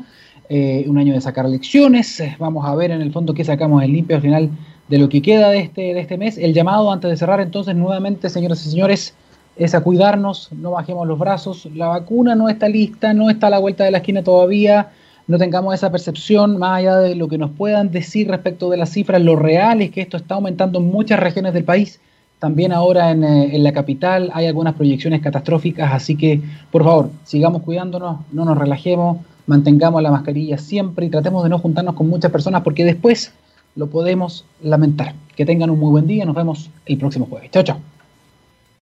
[0.49, 3.93] eh, un año de sacar lecciones, vamos a ver en el fondo qué sacamos en
[3.93, 4.49] limpio al final
[4.87, 6.37] de lo que queda de este, de este mes.
[6.37, 9.13] El llamado antes de cerrar entonces nuevamente, señoras y señores,
[9.59, 13.51] es a cuidarnos, no bajemos los brazos, la vacuna no está lista, no está a
[13.51, 14.89] la vuelta de la esquina todavía,
[15.27, 18.89] no tengamos esa percepción más allá de lo que nos puedan decir respecto de las
[18.89, 21.99] cifras, lo real es que esto está aumentando en muchas regiones del país
[22.39, 26.41] también ahora eh, en, la capital hay algunas proyecciones catastróficas, así que
[26.71, 31.59] por favor, sigamos cuidándonos, no nos relajemos, mantengamos la mascarilla siempre y tratemos de no
[31.59, 33.33] juntarnos con muchas personas porque después
[33.75, 35.13] lo podemos lamentar.
[35.35, 37.51] Que tengan un muy buen día, nos vemos el próximo jueves.
[37.51, 37.88] Chao, chao.